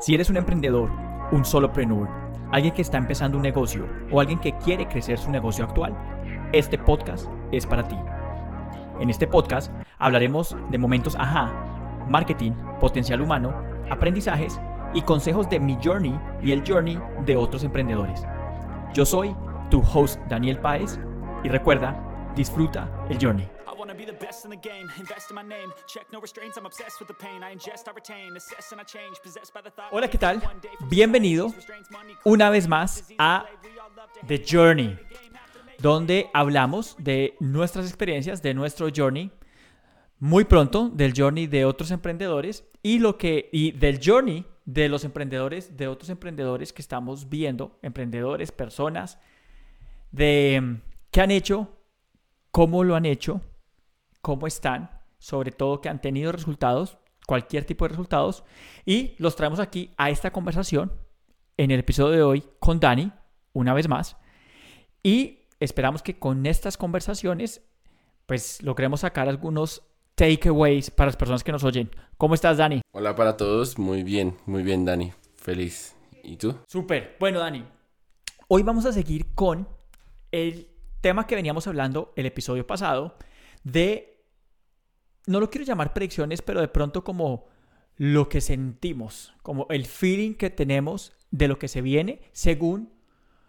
Si 0.00 0.14
eres 0.14 0.30
un 0.30 0.38
emprendedor, 0.38 0.90
un 1.30 1.44
solopreneur, 1.44 2.08
alguien 2.52 2.72
que 2.72 2.80
está 2.80 2.96
empezando 2.96 3.36
un 3.36 3.42
negocio 3.42 3.86
o 4.10 4.18
alguien 4.18 4.38
que 4.38 4.56
quiere 4.56 4.88
crecer 4.88 5.18
su 5.18 5.30
negocio 5.30 5.62
actual, 5.62 5.94
este 6.54 6.78
podcast 6.78 7.28
es 7.52 7.66
para 7.66 7.86
ti. 7.86 7.96
En 8.98 9.10
este 9.10 9.26
podcast 9.26 9.70
hablaremos 9.98 10.56
de 10.70 10.78
momentos 10.78 11.16
ajá, 11.16 11.52
marketing, 12.08 12.52
potencial 12.80 13.20
humano, 13.20 13.52
aprendizajes 13.90 14.58
y 14.94 15.02
consejos 15.02 15.50
de 15.50 15.60
mi 15.60 15.76
journey 15.84 16.18
y 16.42 16.52
el 16.52 16.66
journey 16.66 16.98
de 17.26 17.36
otros 17.36 17.62
emprendedores. 17.62 18.24
Yo 18.94 19.04
soy 19.04 19.36
tu 19.68 19.82
host 19.82 20.18
Daniel 20.30 20.60
Páez 20.60 20.98
y 21.44 21.50
recuerda, 21.50 21.94
disfruta 22.34 22.88
el 23.10 23.18
journey. 23.20 23.46
Hola, 29.90 30.08
¿qué 30.08 30.18
tal? 30.18 30.42
Bienvenido 30.90 31.54
una 32.24 32.50
vez 32.50 32.68
más 32.68 33.08
a 33.18 33.46
The 34.26 34.44
Journey, 34.46 34.98
donde 35.78 36.28
hablamos 36.34 36.96
de 36.98 37.34
nuestras 37.40 37.86
experiencias, 37.86 38.42
de 38.42 38.52
nuestro 38.52 38.88
journey, 38.94 39.30
muy 40.18 40.44
pronto 40.44 40.90
del 40.90 41.14
journey 41.16 41.46
de 41.46 41.64
otros 41.64 41.90
emprendedores 41.90 42.64
y 42.82 42.98
lo 42.98 43.16
que 43.16 43.48
y 43.52 43.72
del 43.72 44.00
journey 44.04 44.44
de 44.66 44.90
los 44.90 45.04
emprendedores, 45.04 45.78
de 45.78 45.88
otros 45.88 46.10
emprendedores 46.10 46.74
que 46.74 46.82
estamos 46.82 47.30
viendo, 47.30 47.78
emprendedores, 47.80 48.52
personas 48.52 49.18
de 50.12 50.82
qué 51.10 51.22
han 51.22 51.30
hecho, 51.30 51.78
cómo 52.50 52.84
lo 52.84 52.96
han 52.96 53.06
hecho 53.06 53.40
cómo 54.20 54.46
están, 54.46 54.90
sobre 55.18 55.52
todo 55.52 55.80
que 55.80 55.88
han 55.88 56.00
tenido 56.00 56.32
resultados, 56.32 56.98
cualquier 57.26 57.64
tipo 57.64 57.84
de 57.84 57.90
resultados, 57.90 58.44
y 58.84 59.14
los 59.18 59.36
traemos 59.36 59.60
aquí 59.60 59.92
a 59.96 60.10
esta 60.10 60.32
conversación 60.32 60.92
en 61.56 61.70
el 61.70 61.80
episodio 61.80 62.16
de 62.16 62.22
hoy 62.22 62.44
con 62.58 62.80
Dani, 62.80 63.12
una 63.52 63.74
vez 63.74 63.88
más, 63.88 64.16
y 65.02 65.40
esperamos 65.60 66.02
que 66.02 66.18
con 66.18 66.46
estas 66.46 66.76
conversaciones, 66.76 67.62
pues 68.26 68.62
logremos 68.62 69.00
sacar 69.00 69.28
algunos 69.28 69.82
takeaways 70.14 70.90
para 70.90 71.08
las 71.08 71.16
personas 71.16 71.42
que 71.42 71.52
nos 71.52 71.64
oyen. 71.64 71.90
¿Cómo 72.16 72.34
estás, 72.34 72.58
Dani? 72.58 72.82
Hola 72.92 73.14
para 73.14 73.36
todos, 73.36 73.78
muy 73.78 74.02
bien, 74.02 74.36
muy 74.46 74.62
bien, 74.62 74.84
Dani, 74.84 75.12
feliz. 75.36 75.96
¿Y 76.22 76.36
tú? 76.36 76.54
Súper. 76.66 77.16
Bueno, 77.18 77.38
Dani, 77.38 77.64
hoy 78.48 78.62
vamos 78.62 78.84
a 78.84 78.92
seguir 78.92 79.34
con 79.34 79.68
el 80.30 80.68
tema 81.00 81.26
que 81.26 81.34
veníamos 81.34 81.66
hablando 81.66 82.12
el 82.16 82.26
episodio 82.26 82.66
pasado 82.66 83.16
de 83.64 84.09
no 85.26 85.40
lo 85.40 85.50
quiero 85.50 85.66
llamar 85.66 85.92
predicciones, 85.92 86.42
pero 86.42 86.60
de 86.60 86.68
pronto 86.68 87.04
como 87.04 87.46
lo 87.96 88.28
que 88.28 88.40
sentimos, 88.40 89.34
como 89.42 89.66
el 89.70 89.86
feeling 89.86 90.34
que 90.34 90.50
tenemos 90.50 91.12
de 91.30 91.48
lo 91.48 91.58
que 91.58 91.68
se 91.68 91.82
viene 91.82 92.22
según 92.32 92.92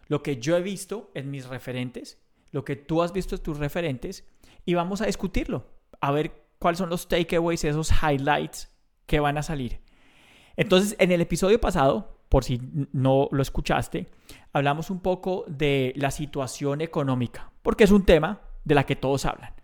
lo 0.08 0.22
que 0.23 0.38
yo 0.38 0.58
he 0.58 0.61
visto 0.61 1.09
en 1.14 1.31
mis 1.31 1.47
referentes, 1.47 2.19
lo 2.52 2.66
que 2.66 2.75
tú 2.75 3.02
has 3.02 3.14
visto 3.14 3.36
en 3.36 3.44
tus 3.44 3.58
referentes, 3.58 4.27
y 4.66 4.73
vamos 4.73 5.02
a 5.02 5.05
discutirlo, 5.05 5.67
a 6.02 6.11
ver 6.11 6.33
cuáles 6.59 6.80
son 6.80 6.89
los 6.89 7.08
takeaways, 7.08 7.64
esos 7.64 7.92
highlights 8.03 8.69
que 9.05 9.22
van 9.22 9.38
a 9.38 9.44
salir. 9.44 9.80
Entonces, 10.58 10.97
en 10.99 11.11
el 11.14 11.22
episodio 11.22 11.61
pasado, 11.61 12.19
por 12.27 12.44
si 12.44 12.59
no 12.92 13.30
lo 13.31 13.42
escuchaste, 13.42 14.09
hablamos 14.52 14.89
un 14.89 14.99
poco 14.99 15.45
de 15.47 15.94
la 15.95 16.11
situación 16.11 16.81
económica, 16.81 17.53
porque 17.61 17.86
es 17.86 17.92
un 17.92 18.05
tema 18.05 18.42
de 18.66 18.75
la 18.75 18.86
que 18.86 18.97
todos 18.97 19.25
hablan 19.25 19.61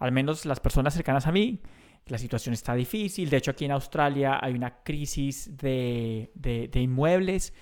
al 0.00 0.12
menos 0.12 0.46
las 0.46 0.58
personas 0.60 0.94
cercanas 0.94 1.26
a 1.26 1.32
mí, 1.32 1.60
la 2.06 2.18
situación 2.18 2.54
está 2.54 2.74
difícil. 2.74 3.30
De 3.30 3.36
hecho, 3.36 3.52
aquí 3.52 3.66
en 3.66 3.72
Australia 3.72 4.38
hay 4.42 4.54
una 4.54 4.82
crisis 4.82 5.56
de, 5.56 6.70
inmuebles, 6.74 7.52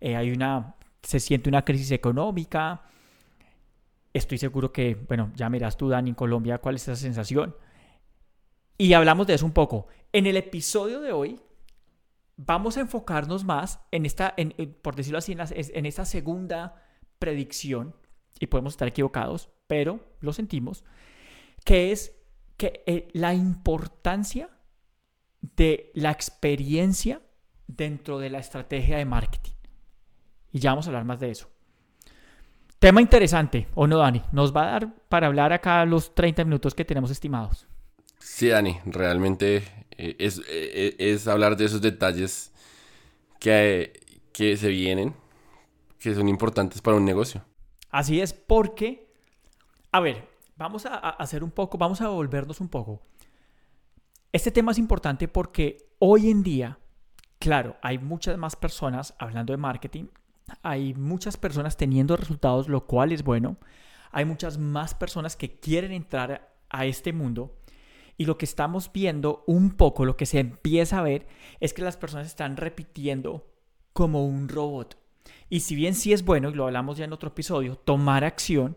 eh, 0.00 0.16
hay 0.16 0.32
una, 0.32 0.74
se 1.02 1.20
siente 1.20 1.48
una 1.48 1.64
crisis 1.64 1.92
económica. 1.92 2.82
Estoy 4.12 4.38
seguro 4.38 4.72
que, 4.72 4.94
bueno, 4.94 5.30
ya 5.34 5.48
miras 5.48 5.76
tú, 5.76 5.88
Dan, 5.88 6.08
en 6.08 6.14
Colombia, 6.14 6.58
cuál 6.58 6.74
es 6.74 6.82
esa 6.82 6.96
sensación. 6.96 7.56
Y 8.76 8.92
hablamos 8.92 9.26
de 9.26 9.34
eso 9.34 9.46
un 9.46 9.52
poco. 9.52 9.86
En 10.12 10.26
el 10.26 10.36
episodio 10.36 11.00
de 11.00 11.12
hoy 11.12 11.40
vamos 12.36 12.76
a 12.76 12.80
enfocarnos 12.80 13.44
más 13.44 13.80
en 13.92 14.04
esta, 14.04 14.34
por 14.82 14.96
decirlo 14.96 15.18
así, 15.18 15.32
en, 15.32 15.40
en 15.40 15.86
esta 15.86 16.04
segunda 16.04 16.82
predicción, 17.20 17.94
y 18.40 18.46
podemos 18.46 18.74
estar 18.74 18.88
equivocados, 18.88 19.50
pero 19.66 20.00
lo 20.20 20.32
sentimos, 20.32 20.84
que 21.68 21.92
es 21.92 22.16
que 22.56 22.82
eh, 22.86 23.08
la 23.12 23.34
importancia 23.34 24.48
de 25.54 25.90
la 25.92 26.10
experiencia 26.10 27.20
dentro 27.66 28.18
de 28.18 28.30
la 28.30 28.38
estrategia 28.38 28.96
de 28.96 29.04
marketing. 29.04 29.52
Y 30.50 30.60
ya 30.60 30.70
vamos 30.70 30.86
a 30.86 30.88
hablar 30.88 31.04
más 31.04 31.20
de 31.20 31.30
eso. 31.30 31.50
Tema 32.78 33.02
interesante, 33.02 33.68
¿o 33.74 33.86
no, 33.86 33.98
Dani? 33.98 34.22
Nos 34.32 34.56
va 34.56 34.62
a 34.62 34.70
dar 34.70 34.94
para 35.10 35.26
hablar 35.26 35.52
acá 35.52 35.84
los 35.84 36.14
30 36.14 36.42
minutos 36.44 36.74
que 36.74 36.86
tenemos 36.86 37.10
estimados. 37.10 37.66
Sí, 38.18 38.48
Dani, 38.48 38.80
realmente 38.86 39.56
eh, 39.90 40.16
es, 40.18 40.40
eh, 40.48 40.96
es, 40.98 41.28
hablar 41.28 41.54
de 41.58 41.66
esos 41.66 41.82
detalles 41.82 42.50
que, 43.40 43.92
que 44.32 44.56
se 44.56 44.68
vienen, 44.68 45.14
que 45.98 46.14
son 46.14 46.30
importantes 46.30 46.80
para 46.80 46.96
un 46.96 47.04
negocio. 47.04 47.44
Así 47.90 48.22
es, 48.22 48.32
porque, 48.32 49.12
a 49.92 50.00
ver, 50.00 50.27
vamos 50.58 50.84
a, 50.84 50.96
hacer 50.96 51.42
un 51.42 51.50
poco, 51.50 51.78
vamos 51.78 52.00
a 52.00 52.08
volvernos 52.08 52.60
un 52.60 52.68
poco. 52.68 53.00
Este 54.32 54.50
tema 54.50 54.72
es 54.72 54.78
importante 54.78 55.28
porque 55.28 55.88
hoy 56.00 56.28
en 56.28 56.42
día, 56.42 56.78
claro, 57.38 57.76
hay 57.80 57.98
muchas 57.98 58.36
más 58.36 58.56
personas 58.56 59.14
hablando 59.18 59.52
de 59.52 59.56
marketing, 59.56 60.06
hay 60.62 60.92
muchas 60.94 61.36
personas 61.36 61.76
teniendo 61.76 62.16
resultados, 62.16 62.68
lo 62.68 62.86
cual 62.86 63.12
es 63.12 63.22
bueno. 63.22 63.56
Hay 64.10 64.24
muchas 64.24 64.58
más 64.58 64.94
personas 64.94 65.36
que 65.36 65.58
quieren 65.60 65.92
entrar 65.92 66.54
a 66.70 66.86
este 66.86 67.12
mundo. 67.12 67.54
Y 68.16 68.24
lo 68.24 68.36
que 68.36 68.46
estamos 68.46 68.90
viendo 68.92 69.44
un 69.46 69.70
poco, 69.72 70.04
lo 70.04 70.16
que 70.16 70.26
se 70.26 70.40
empieza 70.40 70.98
a 70.98 71.02
ver, 71.02 71.28
es 71.60 71.72
que 71.72 71.82
las 71.82 71.96
personas 71.96 72.26
están 72.26 72.56
repitiendo 72.56 73.46
como 73.92 74.26
un 74.26 74.48
robot. 74.48 74.98
Y 75.50 75.60
si 75.60 75.76
bien 75.76 75.94
sí 75.94 76.12
es 76.12 76.24
bueno, 76.24 76.48
y 76.48 76.54
lo 76.54 76.64
hablamos 76.64 76.98
ya 76.98 77.04
en 77.04 77.12
otro 77.12 77.28
episodio, 77.28 77.76
tomar 77.76 78.24
acción, 78.24 78.76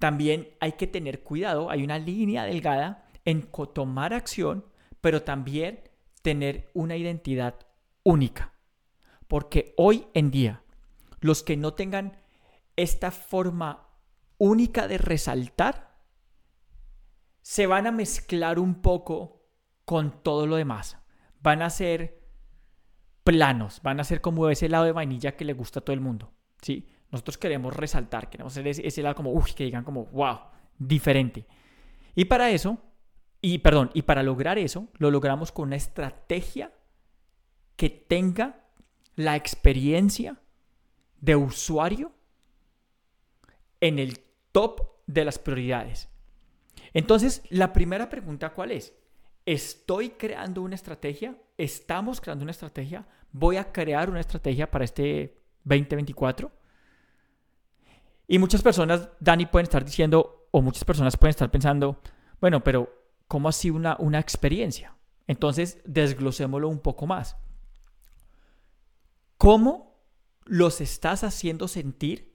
también 0.00 0.48
hay 0.60 0.72
que 0.72 0.86
tener 0.86 1.22
cuidado, 1.22 1.70
hay 1.70 1.84
una 1.84 1.98
línea 1.98 2.44
delgada 2.44 3.06
en 3.26 3.48
tomar 3.74 4.14
acción, 4.14 4.64
pero 5.00 5.22
también 5.22 5.80
tener 6.22 6.70
una 6.74 6.96
identidad 6.96 7.54
única. 8.02 8.54
Porque 9.28 9.74
hoy 9.76 10.06
en 10.14 10.30
día, 10.30 10.62
los 11.20 11.42
que 11.42 11.58
no 11.58 11.74
tengan 11.74 12.16
esta 12.76 13.10
forma 13.10 13.88
única 14.38 14.88
de 14.88 14.96
resaltar, 14.96 15.94
se 17.42 17.66
van 17.66 17.86
a 17.86 17.92
mezclar 17.92 18.58
un 18.58 18.80
poco 18.80 19.44
con 19.84 20.22
todo 20.22 20.46
lo 20.46 20.56
demás. 20.56 20.96
Van 21.42 21.60
a 21.60 21.68
ser 21.68 22.22
planos, 23.22 23.82
van 23.82 24.00
a 24.00 24.04
ser 24.04 24.22
como 24.22 24.48
ese 24.48 24.70
lado 24.70 24.86
de 24.86 24.92
vainilla 24.92 25.36
que 25.36 25.44
le 25.44 25.52
gusta 25.52 25.80
a 25.80 25.84
todo 25.84 25.92
el 25.92 26.00
mundo. 26.00 26.32
¿sí? 26.62 26.88
Nosotros 27.10 27.38
queremos 27.38 27.74
resaltar, 27.74 28.30
queremos 28.30 28.52
hacer 28.52 28.68
ese, 28.68 29.02
lado 29.02 29.14
como, 29.14 29.32
uy, 29.32 29.52
que 29.54 29.64
digan 29.64 29.84
como, 29.84 30.06
wow, 30.06 30.38
diferente. 30.78 31.46
Y 32.14 32.26
para 32.26 32.50
eso, 32.50 32.78
y 33.40 33.58
perdón, 33.58 33.90
y 33.94 34.02
para 34.02 34.22
lograr 34.22 34.58
eso, 34.58 34.88
lo 34.98 35.10
logramos 35.10 35.50
con 35.52 35.68
una 35.68 35.76
estrategia 35.76 36.72
que 37.76 37.90
tenga 37.90 38.64
la 39.16 39.36
experiencia 39.36 40.40
de 41.20 41.36
usuario 41.36 42.12
en 43.80 43.98
el 43.98 44.20
top 44.52 44.82
de 45.06 45.24
las 45.24 45.38
prioridades. 45.38 46.08
Entonces, 46.92 47.42
la 47.50 47.72
primera 47.72 48.08
pregunta, 48.08 48.50
¿cuál 48.50 48.72
es? 48.72 48.94
¿Estoy 49.46 50.10
creando 50.10 50.62
una 50.62 50.74
estrategia? 50.74 51.36
¿Estamos 51.56 52.20
creando 52.20 52.42
una 52.42 52.52
estrategia? 52.52 53.06
¿Voy 53.32 53.56
a 53.56 53.72
crear 53.72 54.10
una 54.10 54.20
estrategia 54.20 54.70
para 54.70 54.84
este 54.84 55.38
2024? 55.64 56.59
Y 58.30 58.38
muchas 58.38 58.62
personas, 58.62 59.08
Dani, 59.18 59.46
pueden 59.46 59.64
estar 59.64 59.84
diciendo, 59.84 60.46
o 60.52 60.62
muchas 60.62 60.84
personas 60.84 61.16
pueden 61.16 61.30
estar 61.30 61.50
pensando, 61.50 62.00
bueno, 62.40 62.62
pero 62.62 62.88
¿cómo 63.26 63.48
así 63.48 63.70
una, 63.70 63.96
una 63.98 64.20
experiencia? 64.20 64.96
Entonces, 65.26 65.80
desglosémoslo 65.84 66.68
un 66.68 66.78
poco 66.78 67.08
más. 67.08 67.36
¿Cómo 69.36 69.98
los 70.44 70.80
estás 70.80 71.24
haciendo 71.24 71.66
sentir 71.66 72.32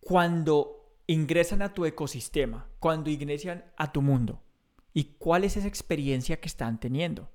cuando 0.00 0.96
ingresan 1.06 1.62
a 1.62 1.72
tu 1.72 1.84
ecosistema, 1.84 2.68
cuando 2.80 3.08
ingresan 3.08 3.64
a 3.76 3.92
tu 3.92 4.02
mundo? 4.02 4.42
¿Y 4.92 5.14
cuál 5.20 5.44
es 5.44 5.58
esa 5.58 5.68
experiencia 5.68 6.40
que 6.40 6.48
están 6.48 6.80
teniendo? 6.80 7.30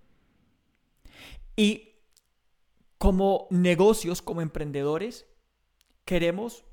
Y 1.55 1.93
como 2.97 3.47
negocios, 3.51 4.21
como 4.21 4.41
emprendedores, 4.41 5.25
queremos 6.03 6.65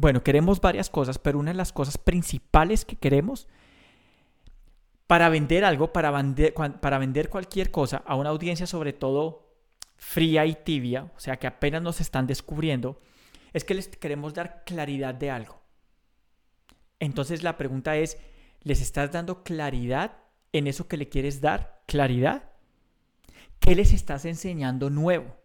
bueno, 0.00 0.22
queremos 0.24 0.62
varias 0.62 0.88
cosas, 0.88 1.18
pero 1.18 1.38
una 1.38 1.50
de 1.50 1.58
las 1.58 1.72
cosas 1.72 1.98
principales 1.98 2.86
que 2.86 2.96
queremos, 2.96 3.48
para 5.06 5.28
vender 5.28 5.62
algo, 5.62 5.92
para 5.92 6.10
vender, 6.10 6.54
para 6.54 6.98
vender 6.98 7.28
cualquier 7.28 7.70
cosa 7.70 8.02
a 8.06 8.16
una 8.16 8.30
audiencia 8.30 8.66
sobre 8.66 8.94
todo 8.94 9.52
fría 9.96 10.46
y 10.46 10.54
tibia, 10.54 11.12
o 11.14 11.20
sea 11.20 11.38
que 11.38 11.46
apenas 11.46 11.82
nos 11.82 12.00
están 12.00 12.26
descubriendo, 12.26 12.98
es 13.52 13.64
que 13.64 13.74
les 13.74 13.88
queremos 13.88 14.32
dar 14.32 14.64
claridad 14.64 15.14
de 15.14 15.30
algo. 15.30 15.60
Entonces 16.98 17.42
la 17.42 17.58
pregunta 17.58 17.98
es, 17.98 18.16
¿les 18.62 18.80
estás 18.80 19.12
dando 19.12 19.42
claridad 19.42 20.16
en 20.52 20.66
eso 20.66 20.88
que 20.88 20.96
le 20.96 21.10
quieres 21.10 21.42
dar? 21.42 21.82
¿Claridad? 21.86 22.44
¿Qué 23.58 23.74
les 23.74 23.92
estás 23.92 24.24
enseñando 24.24 24.88
nuevo? 24.88 25.36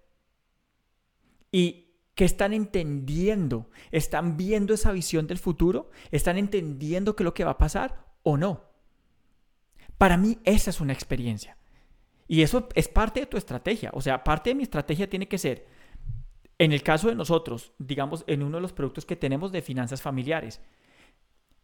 ¿Y 1.52 1.85
qué 2.16 2.26
están 2.26 2.54
entendiendo? 2.54 3.70
¿Están 3.92 4.38
viendo 4.38 4.74
esa 4.74 4.92
visión 4.92 5.28
del 5.28 5.38
futuro? 5.38 5.92
¿Están 6.12 6.38
entendiendo 6.38 7.16
qué 7.16 7.24
es 7.24 7.26
lo 7.26 7.34
que 7.34 7.44
va 7.44 7.52
a 7.52 7.58
pasar 7.58 8.06
o 8.24 8.38
no? 8.38 8.64
Para 9.98 10.18
mí 10.18 10.40
esa 10.46 10.70
es 10.70 10.82
una 10.82 10.94
experiencia. 10.94 11.58
Y 12.28 12.42
eso 12.42 12.70
es 12.74 12.88
parte 12.88 13.20
de 13.20 13.26
tu 13.26 13.38
estrategia. 13.38 13.92
O 13.94 14.02
sea, 14.02 14.24
parte 14.24 14.50
de 14.50 14.56
mi 14.56 14.64
estrategia 14.64 15.10
tiene 15.10 15.28
que 15.28 15.38
ser, 15.38 15.68
en 16.58 16.72
el 16.72 16.82
caso 16.82 17.10
de 17.10 17.16
nosotros, 17.16 17.74
digamos, 17.78 18.24
en 18.28 18.42
uno 18.42 18.58
de 18.58 18.62
los 18.62 18.74
productos 18.74 19.06
que 19.06 19.16
tenemos 19.16 19.52
de 19.52 19.62
finanzas 19.62 20.02
familiares, 20.02 20.62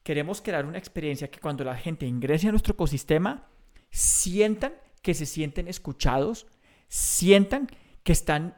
queremos 0.03 0.41
crear 0.41 0.65
una 0.65 0.77
experiencia 0.77 1.31
que 1.31 1.39
cuando 1.39 1.63
la 1.63 1.77
gente 1.77 2.05
ingrese 2.05 2.49
a 2.49 2.51
nuestro 2.51 2.73
ecosistema, 2.73 3.47
sientan 3.89 4.73
que 5.01 5.13
se 5.13 5.25
sienten 5.25 5.67
escuchados, 5.67 6.47
sientan 6.87 7.67
que 8.03 8.11
están 8.11 8.55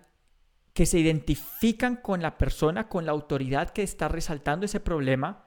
que 0.74 0.86
se 0.86 1.00
identifican 1.00 1.96
con 1.96 2.22
la 2.22 2.38
persona, 2.38 2.90
con 2.90 3.06
la 3.06 3.12
autoridad 3.12 3.70
que 3.70 3.84
está 3.84 4.08
resaltando 4.08 4.66
ese 4.66 4.80
problema, 4.80 5.46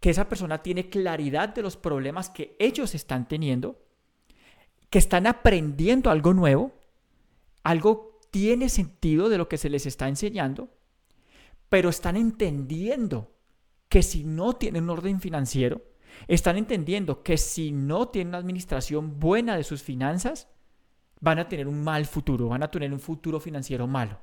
que 0.00 0.10
esa 0.10 0.28
persona 0.28 0.62
tiene 0.62 0.88
claridad 0.88 1.50
de 1.50 1.62
los 1.62 1.76
problemas 1.76 2.30
que 2.30 2.56
ellos 2.58 2.94
están 2.94 3.28
teniendo, 3.28 3.84
que 4.90 4.98
están 4.98 5.26
aprendiendo 5.26 6.10
algo 6.10 6.32
nuevo, 6.32 6.72
algo 7.62 8.20
tiene 8.30 8.68
sentido 8.68 9.28
de 9.28 9.38
lo 9.38 9.48
que 9.48 9.58
se 9.58 9.68
les 9.68 9.84
está 9.84 10.08
enseñando, 10.08 10.70
pero 11.68 11.90
están 11.90 12.16
entendiendo 12.16 13.34
que 13.88 14.02
si 14.02 14.24
no 14.24 14.54
tienen 14.56 14.84
un 14.84 14.90
orden 14.90 15.20
financiero, 15.20 15.82
están 16.26 16.56
entendiendo 16.56 17.22
que 17.22 17.36
si 17.36 17.72
no 17.72 18.08
tienen 18.08 18.28
una 18.28 18.38
administración 18.38 19.20
buena 19.20 19.56
de 19.56 19.64
sus 19.64 19.82
finanzas, 19.82 20.48
van 21.20 21.38
a 21.38 21.48
tener 21.48 21.66
un 21.68 21.82
mal 21.82 22.06
futuro, 22.06 22.48
van 22.48 22.62
a 22.62 22.70
tener 22.70 22.92
un 22.92 23.00
futuro 23.00 23.40
financiero 23.40 23.86
malo. 23.86 24.18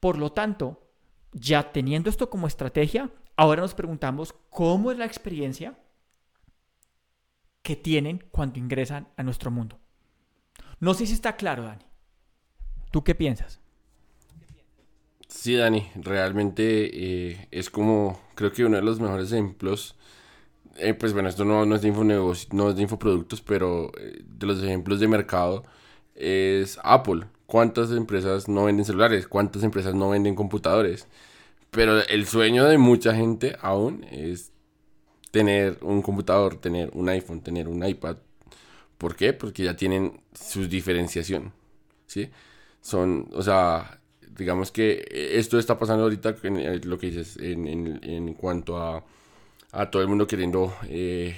Por 0.00 0.18
lo 0.18 0.32
tanto, 0.32 0.90
ya 1.32 1.72
teniendo 1.72 2.10
esto 2.10 2.30
como 2.30 2.46
estrategia, 2.46 3.10
ahora 3.36 3.62
nos 3.62 3.74
preguntamos 3.74 4.34
cómo 4.50 4.90
es 4.90 4.98
la 4.98 5.04
experiencia 5.04 5.78
que 7.62 7.76
tienen 7.76 8.24
cuando 8.30 8.58
ingresan 8.58 9.08
a 9.16 9.22
nuestro 9.22 9.50
mundo. 9.50 9.78
No 10.78 10.94
sé 10.94 11.06
si 11.06 11.12
está 11.12 11.36
claro, 11.36 11.64
Dani. 11.64 11.84
¿Tú 12.90 13.04
qué 13.04 13.14
piensas? 13.14 13.60
Sí, 15.28 15.54
Dani, 15.54 15.86
realmente 15.94 16.90
eh, 17.30 17.48
es 17.50 17.70
como, 17.70 18.20
creo 18.34 18.50
que 18.50 18.64
uno 18.64 18.76
de 18.76 18.82
los 18.82 18.98
mejores 18.98 19.30
ejemplos, 19.30 19.94
eh, 20.76 20.94
pues 20.94 21.12
bueno, 21.12 21.28
esto 21.28 21.44
no, 21.44 21.62
es 21.74 21.82
de 21.82 21.90
no 22.52 22.70
es 22.70 22.80
infoproductos, 22.80 23.40
pero 23.42 23.92
eh, 23.98 24.24
de 24.24 24.46
los 24.46 24.62
ejemplos 24.62 24.98
de 24.98 25.06
mercado 25.06 25.64
es 26.20 26.78
Apple. 26.82 27.26
¿Cuántas 27.46 27.90
empresas 27.90 28.48
no 28.48 28.64
venden 28.64 28.84
celulares? 28.84 29.26
¿Cuántas 29.26 29.62
empresas 29.62 29.94
no 29.94 30.10
venden 30.10 30.34
computadores? 30.34 31.08
Pero 31.70 32.00
el 32.06 32.26
sueño 32.26 32.64
de 32.66 32.78
mucha 32.78 33.14
gente 33.14 33.56
aún 33.60 34.04
es 34.10 34.52
tener 35.30 35.78
un 35.82 36.02
computador, 36.02 36.56
tener 36.56 36.90
un 36.94 37.08
iPhone, 37.08 37.40
tener 37.40 37.68
un 37.68 37.84
iPad. 37.84 38.16
¿Por 38.98 39.16
qué? 39.16 39.32
Porque 39.32 39.64
ya 39.64 39.76
tienen 39.76 40.20
su 40.34 40.68
diferenciación. 40.68 41.52
¿Sí? 42.06 42.30
Son, 42.80 43.28
o 43.32 43.42
sea, 43.42 44.00
digamos 44.36 44.72
que 44.72 45.06
esto 45.10 45.58
está 45.58 45.78
pasando 45.78 46.04
ahorita, 46.04 46.36
en, 46.42 46.88
lo 46.88 46.98
que 46.98 47.06
dices, 47.08 47.36
en, 47.40 48.34
cuanto 48.34 48.78
a, 48.78 49.04
a, 49.72 49.90
todo 49.90 50.02
el 50.02 50.08
mundo 50.08 50.26
queriendo 50.26 50.74
eh, 50.88 51.36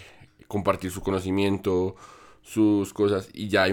compartir 0.49 0.91
su 0.91 1.03
conocimiento, 1.03 1.97
sus 2.43 2.93
cosas, 2.93 3.29
y 3.33 3.49
ya 3.49 3.65
hay, 3.65 3.73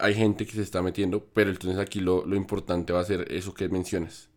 hay 0.00 0.14
gente 0.14 0.44
que 0.44 0.52
se 0.52 0.62
está 0.62 0.82
metiendo, 0.82 1.24
pero 1.32 1.50
entonces 1.50 1.78
aquí 1.78 2.00
lo, 2.00 2.26
lo 2.26 2.36
importante 2.36 2.92
va 2.92 3.00
a 3.00 3.04
ser 3.04 3.32
eso 3.32 3.54
que 3.54 3.68
mencionas, 3.68 4.28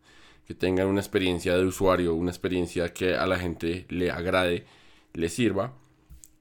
que 0.46 0.54
tengan 0.54 0.86
una 0.86 1.00
experiencia 1.00 1.56
de 1.56 1.64
usuario, 1.64 2.14
una 2.14 2.30
experiencia 2.30 2.92
que 2.92 3.14
a 3.14 3.26
la 3.26 3.38
gente 3.38 3.86
le 3.88 4.10
agrade, 4.10 4.66
le 5.14 5.28
sirva 5.28 5.74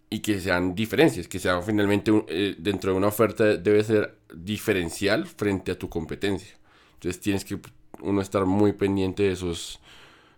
y 0.09 0.19
que 0.19 0.39
sean 0.39 0.75
diferencias, 0.75 1.27
que 1.27 1.39
sea 1.39 1.61
finalmente 1.61 2.11
eh, 2.27 2.56
dentro 2.57 2.91
de 2.91 2.97
una 2.97 3.07
oferta 3.07 3.57
debe 3.57 3.83
ser 3.83 4.17
diferencial 4.33 5.27
frente 5.27 5.71
a 5.71 5.77
tu 5.77 5.89
competencia. 5.89 6.57
Entonces 6.95 7.21
tienes 7.21 7.45
que 7.45 7.59
uno 8.01 8.21
estar 8.21 8.45
muy 8.45 8.73
pendiente 8.73 9.23
de 9.23 9.31
esos 9.31 9.79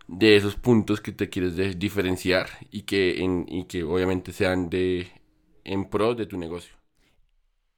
de 0.07 0.35
esos 0.35 0.55
puntos 0.55 0.99
que 0.99 1.13
te 1.13 1.29
quieres 1.29 1.55
diferenciar 1.79 2.49
y 2.69 2.81
que 2.81 3.23
en, 3.23 3.45
y 3.47 3.63
que 3.65 3.83
obviamente 3.83 4.33
sean 4.33 4.69
de 4.69 5.07
en 5.63 5.89
pro 5.89 6.15
de 6.15 6.25
tu 6.25 6.37
negocio. 6.37 6.75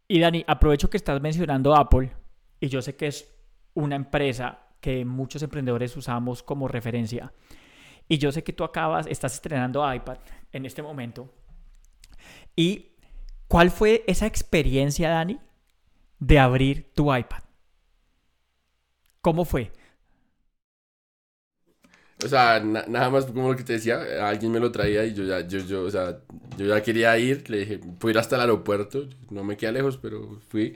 Y 0.07 0.19
Dani, 0.19 0.43
aprovecho 0.47 0.89
que 0.89 0.97
estás 0.97 1.21
mencionando 1.21 1.75
Apple 1.75 2.11
y 2.59 2.67
yo 2.67 2.81
sé 2.81 2.95
que 2.95 3.07
es 3.07 3.33
una 3.73 3.95
empresa 3.95 4.59
que 4.81 5.05
muchos 5.05 5.41
emprendedores 5.43 5.95
usamos 5.95 6.43
como 6.43 6.67
referencia. 6.67 7.33
Y 8.07 8.17
yo 8.17 8.31
sé 8.31 8.43
que 8.43 8.53
tú 8.53 8.63
acabas, 8.63 9.07
estás 9.07 9.33
estrenando 9.33 9.91
iPad 9.93 10.17
en 10.51 10.65
este 10.65 10.83
momento 10.83 11.29
¿Y 12.55 12.95
cuál 13.47 13.71
fue 13.71 14.03
esa 14.07 14.25
experiencia, 14.25 15.09
Dani, 15.09 15.39
de 16.19 16.39
abrir 16.39 16.93
tu 16.93 17.13
iPad? 17.13 17.43
¿Cómo 19.21 19.45
fue? 19.45 19.71
O 22.23 22.27
sea, 22.27 22.59
nada 22.61 23.09
más 23.09 23.25
como 23.25 23.49
lo 23.51 23.57
que 23.57 23.63
te 23.63 23.73
decía, 23.73 24.27
alguien 24.27 24.51
me 24.51 24.59
lo 24.59 24.71
traía 24.71 25.05
y 25.05 25.13
yo 25.13 25.23
ya, 25.23 25.41
yo, 25.47 25.59
yo, 25.59 25.83
o 25.83 25.91
sea, 25.91 26.19
yo 26.57 26.67
ya 26.67 26.81
quería 26.81 27.17
ir, 27.17 27.49
le 27.49 27.59
dije, 27.59 27.79
puedo 27.99 28.11
ir 28.11 28.17
hasta 28.19 28.35
el 28.35 28.41
aeropuerto, 28.41 29.07
no 29.29 29.43
me 29.43 29.57
queda 29.57 29.71
lejos, 29.73 29.97
pero 29.97 30.39
fui. 30.49 30.75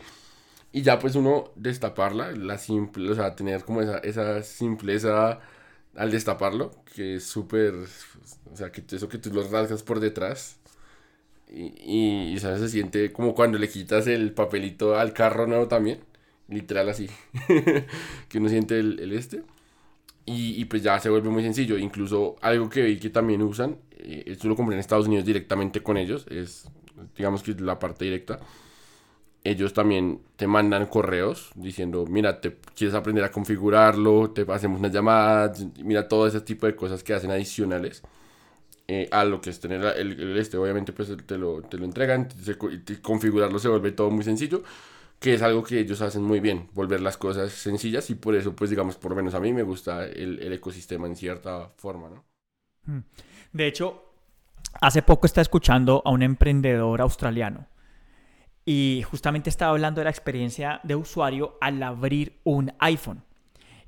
Y 0.71 0.81
ya 0.83 0.99
pues 0.99 1.15
uno 1.15 1.51
destaparla, 1.55 2.31
la 2.33 2.57
simple, 2.57 3.11
o 3.11 3.15
sea, 3.15 3.35
tener 3.35 3.63
como 3.65 3.81
esa, 3.81 3.99
esa 3.99 4.43
simpleza 4.43 5.39
al 5.95 6.11
destaparlo, 6.11 6.71
que 6.95 7.15
es 7.15 7.25
súper, 7.25 7.73
o 8.51 8.55
sea, 8.57 8.71
que 8.71 8.83
eso 8.91 9.09
que 9.09 9.17
tú 9.19 9.31
lo 9.33 9.47
rasgas 9.49 9.83
por 9.83 9.99
detrás, 9.99 10.59
y, 11.49 12.33
y, 12.33 12.39
¿sabes? 12.39 12.59
Se 12.61 12.69
siente 12.69 13.11
como 13.13 13.33
cuando 13.35 13.57
le 13.57 13.69
quitas 13.69 14.07
el 14.07 14.33
papelito 14.33 14.97
al 14.97 15.13
carro 15.13 15.47
nuevo 15.47 15.67
también. 15.67 15.99
Literal 16.49 16.89
así. 16.89 17.09
que 18.29 18.37
uno 18.37 18.49
siente 18.49 18.79
el, 18.79 18.99
el 18.99 19.13
este. 19.13 19.43
Y, 20.27 20.61
y, 20.61 20.65
pues 20.65 20.83
ya 20.83 20.99
se 20.99 21.09
vuelve 21.09 21.29
muy 21.29 21.41
sencillo. 21.41 21.77
Incluso 21.77 22.35
algo 22.41 22.69
que 22.69 22.83
vi 22.83 22.99
que 22.99 23.09
también 23.09 23.41
usan, 23.41 23.77
eh, 23.97 24.23
esto 24.27 24.49
lo 24.49 24.55
compré 24.55 24.75
en 24.75 24.81
Estados 24.81 25.07
Unidos 25.07 25.25
directamente 25.25 25.81
con 25.81 25.97
ellos, 25.97 26.25
es 26.29 26.69
digamos 27.15 27.43
que 27.43 27.53
la 27.55 27.79
parte 27.79 28.05
directa. 28.05 28.39
Ellos 29.43 29.73
también 29.73 30.19
te 30.35 30.45
mandan 30.45 30.87
correos 30.87 31.51
diciendo, 31.55 32.05
mira, 32.05 32.41
te 32.41 32.57
quieres 32.75 32.95
aprender 32.95 33.23
a 33.23 33.31
configurarlo, 33.31 34.31
te 34.31 34.45
hacemos 34.51 34.79
unas 34.79 34.91
llamadas, 34.91 35.65
mira 35.81 36.07
todo 36.07 36.27
ese 36.27 36.41
tipo 36.41 36.65
de 36.65 36.75
cosas 36.75 37.03
que 37.03 37.13
hacen 37.13 37.31
adicionales 37.31 38.03
eh, 38.89 39.07
a 39.11 39.25
lo 39.25 39.41
que 39.41 39.49
es 39.49 39.59
tener 39.59 39.83
el, 39.97 40.37
este, 40.37 40.57
obviamente 40.57 40.93
pues 40.93 41.11
te 41.25 41.37
lo, 41.37 41.61
te 41.61 41.77
lo 41.77 41.85
entregan, 41.85 42.29
configurarlo 43.01 43.59
se 43.59 43.67
vuelve 43.67 43.91
todo 43.91 44.09
muy 44.09 44.23
sencillo, 44.23 44.63
que 45.19 45.33
es 45.33 45.41
algo 45.41 45.63
que 45.63 45.79
ellos 45.79 46.01
hacen 46.01 46.23
muy 46.23 46.39
bien, 46.39 46.69
volver 46.73 47.01
las 47.01 47.17
cosas 47.17 47.51
sencillas 47.51 48.09
y 48.09 48.15
por 48.15 48.35
eso 48.35 48.55
pues 48.55 48.69
digamos 48.69 48.97
por 48.97 49.11
lo 49.11 49.17
menos 49.17 49.33
a 49.33 49.39
mí 49.39 49.51
me 49.53 49.63
gusta 49.63 50.05
el, 50.05 50.39
el 50.39 50.53
ecosistema 50.53 51.07
en 51.07 51.15
cierta 51.15 51.69
forma, 51.77 52.09
¿no? 52.09 52.25
Mm. 52.85 53.03
De 53.53 53.67
hecho, 53.67 54.11
hace 54.81 55.01
poco 55.01 55.25
estaba 55.25 55.41
escuchando 55.41 56.01
a 56.05 56.11
un 56.11 56.21
emprendedor 56.21 57.01
australiano 57.01 57.67
y 58.65 59.03
justamente 59.09 59.49
estaba 59.49 59.71
hablando 59.71 60.01
de 60.01 60.05
la 60.05 60.11
experiencia 60.11 60.81
de 60.83 60.95
usuario 60.95 61.57
al 61.61 61.81
abrir 61.81 62.39
un 62.43 62.73
iPhone 62.79 63.23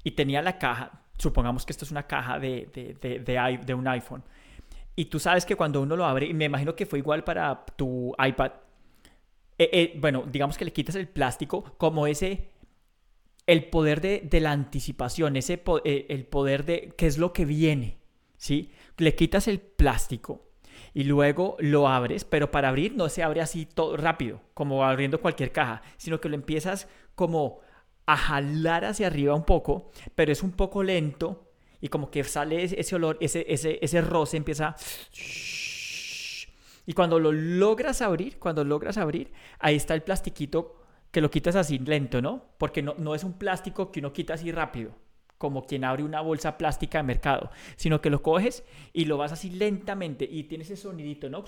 y 0.03 0.11
tenía 0.11 0.41
la 0.41 0.57
caja, 0.57 1.03
supongamos 1.17 1.65
que 1.65 1.73
esto 1.73 1.85
es 1.85 1.91
una 1.91 2.07
caja 2.07 2.39
de, 2.39 2.69
de, 2.73 2.97
de, 2.99 3.19
de, 3.19 3.59
de 3.63 3.73
un 3.73 3.87
iPhone 3.87 4.23
y 4.99 5.05
tú 5.05 5.17
sabes 5.17 5.45
que 5.45 5.55
cuando 5.55 5.81
uno 5.81 5.95
lo 5.95 6.03
abre, 6.05 6.25
y 6.25 6.33
me 6.33 6.43
imagino 6.43 6.75
que 6.75 6.85
fue 6.85 6.99
igual 6.99 7.23
para 7.23 7.63
tu 7.77 8.13
iPad, 8.21 8.51
eh, 9.59 9.69
eh, 9.73 9.93
bueno, 9.99 10.23
digamos 10.25 10.57
que 10.57 10.63
le 10.63 10.71
quitas 10.71 10.95
el 10.95 11.09
plástico 11.09 11.75
como 11.77 12.07
ese, 12.07 12.49
el 13.45 13.65
poder 13.65 13.99
de, 13.99 14.39
la 14.39 14.53
anticipación, 14.53 15.35
ese 15.35 15.61
eh, 15.83 16.05
el 16.07 16.25
poder 16.25 16.63
de 16.63 16.93
qué 16.97 17.07
es 17.07 17.17
lo 17.17 17.33
que 17.33 17.43
viene, 17.43 17.97
¿sí? 18.37 18.71
Le 18.97 19.15
quitas 19.15 19.49
el 19.49 19.59
plástico 19.59 20.45
y 20.93 21.03
luego 21.03 21.57
lo 21.59 21.89
abres, 21.89 22.23
pero 22.23 22.51
para 22.51 22.69
abrir 22.69 22.95
no 22.95 23.09
se 23.09 23.21
abre 23.21 23.41
así 23.41 23.65
todo 23.65 23.97
rápido, 23.97 24.39
como 24.53 24.85
abriendo 24.85 25.19
cualquier 25.19 25.51
caja, 25.51 25.81
sino 25.97 26.21
que 26.21 26.29
lo 26.29 26.35
empiezas 26.35 26.87
como 27.15 27.59
a 28.05 28.15
jalar 28.15 28.85
hacia 28.85 29.07
arriba 29.07 29.35
un 29.35 29.43
poco, 29.43 29.91
pero 30.15 30.31
es 30.31 30.41
un 30.41 30.53
poco 30.53 30.83
lento 30.83 31.51
y 31.81 31.89
como 31.89 32.09
que 32.11 32.23
sale 32.23 32.63
ese 32.63 32.95
olor, 32.95 33.17
ese, 33.19 33.45
ese, 33.49 33.77
ese 33.81 33.99
roce 33.99 34.37
empieza... 34.37 34.77
Y 36.89 36.93
cuando 36.93 37.19
lo 37.19 37.31
logras 37.31 38.01
abrir, 38.01 38.39
cuando 38.39 38.63
logras 38.63 38.97
abrir, 38.97 39.31
ahí 39.59 39.75
está 39.75 39.93
el 39.93 40.01
plastiquito 40.01 40.81
que 41.11 41.21
lo 41.21 41.29
quitas 41.29 41.55
así 41.55 41.77
lento, 41.77 42.19
¿no? 42.19 42.43
Porque 42.57 42.81
no, 42.81 42.95
no 42.97 43.13
es 43.13 43.23
un 43.23 43.33
plástico 43.33 43.91
que 43.91 43.99
uno 43.99 44.11
quita 44.11 44.33
así 44.33 44.51
rápido, 44.51 44.95
como 45.37 45.67
quien 45.67 45.83
abre 45.83 46.01
una 46.01 46.21
bolsa 46.21 46.57
plástica 46.57 46.97
de 46.97 47.03
mercado, 47.03 47.51
sino 47.75 48.01
que 48.01 48.09
lo 48.09 48.23
coges 48.23 48.63
y 48.91 49.05
lo 49.05 49.17
vas 49.17 49.31
así 49.31 49.51
lentamente 49.51 50.27
y 50.27 50.45
tiene 50.45 50.63
ese 50.63 50.75
sonidito, 50.75 51.29
¿no? 51.29 51.43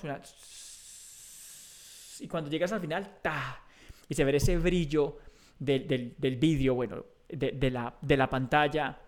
Y 2.20 2.28
cuando 2.28 2.52
llegas 2.52 2.72
al 2.72 2.82
final, 2.82 3.18
¡ta! 3.24 3.64
Y 4.08 4.14
se 4.14 4.24
ve 4.24 4.38
ese 4.38 4.60
brillo 4.60 5.18
del, 5.58 5.88
del, 5.88 6.14
del 6.20 6.36
vídeo, 6.36 6.76
bueno, 6.76 7.04
de, 7.28 7.54
de, 7.54 7.72
la, 7.72 7.96
de 8.00 8.16
la 8.16 8.30
pantalla. 8.30 9.00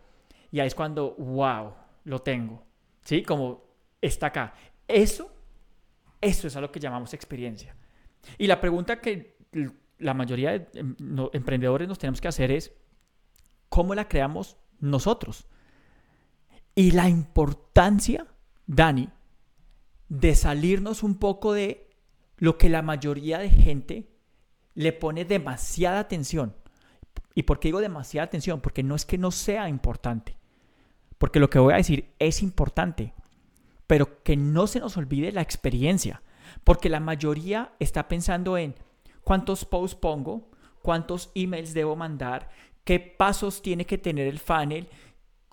Y 0.51 0.59
ahí 0.59 0.65
es 0.65 0.73
cuando, 0.73 1.11
wow, 1.11 1.75
lo 2.05 2.23
tengo. 2.23 2.63
¿Sí? 3.03 3.21
Como 3.21 3.63
está 4.01 4.27
acá. 4.27 4.55
Eso, 4.87 5.32
eso 6.23 6.47
es 6.47 6.55
a 6.55 6.61
lo 6.61 6.71
que 6.71 6.79
llamamos 6.79 7.13
experiencia. 7.13 7.75
Y 8.37 8.47
la 8.47 8.59
pregunta 8.61 8.99
que 8.99 9.37
la 9.99 10.13
mayoría 10.13 10.51
de 10.51 10.67
em, 10.73 10.95
emprendedores 11.33 11.87
nos 11.87 11.99
tenemos 11.99 12.21
que 12.21 12.27
hacer 12.27 12.51
es, 12.51 12.73
¿cómo 13.69 13.95
la 13.95 14.07
creamos 14.07 14.57
nosotros? 14.79 15.47
Y 16.75 16.91
la 16.91 17.09
importancia, 17.09 18.27
Dani, 18.65 19.09
de 20.09 20.35
salirnos 20.35 21.03
un 21.03 21.19
poco 21.19 21.53
de 21.53 21.89
lo 22.37 22.57
que 22.57 22.69
la 22.69 22.81
mayoría 22.81 23.39
de 23.39 23.49
gente 23.49 24.09
le 24.75 24.93
pone 24.93 25.25
demasiada 25.25 25.99
atención. 25.99 26.55
¿Y 27.35 27.43
por 27.43 27.59
qué 27.59 27.69
digo 27.69 27.79
demasiada 27.79 28.25
atención? 28.25 28.61
Porque 28.61 28.83
no 28.83 28.95
es 28.95 29.05
que 29.05 29.17
no 29.17 29.31
sea 29.31 29.69
importante. 29.69 30.37
Porque 31.17 31.39
lo 31.39 31.49
que 31.49 31.59
voy 31.59 31.73
a 31.73 31.77
decir 31.77 32.13
es 32.19 32.41
importante. 32.41 33.13
Pero 33.87 34.23
que 34.23 34.37
no 34.37 34.67
se 34.67 34.79
nos 34.79 34.97
olvide 34.97 35.31
la 35.31 35.41
experiencia. 35.41 36.21
Porque 36.63 36.89
la 36.89 36.99
mayoría 36.99 37.73
está 37.79 38.07
pensando 38.07 38.57
en 38.57 38.75
cuántos 39.23 39.65
posts 39.65 39.95
pongo, 39.95 40.49
cuántos 40.81 41.31
emails 41.35 41.73
debo 41.73 41.95
mandar, 41.95 42.49
qué 42.83 42.99
pasos 42.99 43.61
tiene 43.61 43.85
que 43.85 43.97
tener 43.97 44.27
el 44.27 44.39
funnel, 44.39 44.87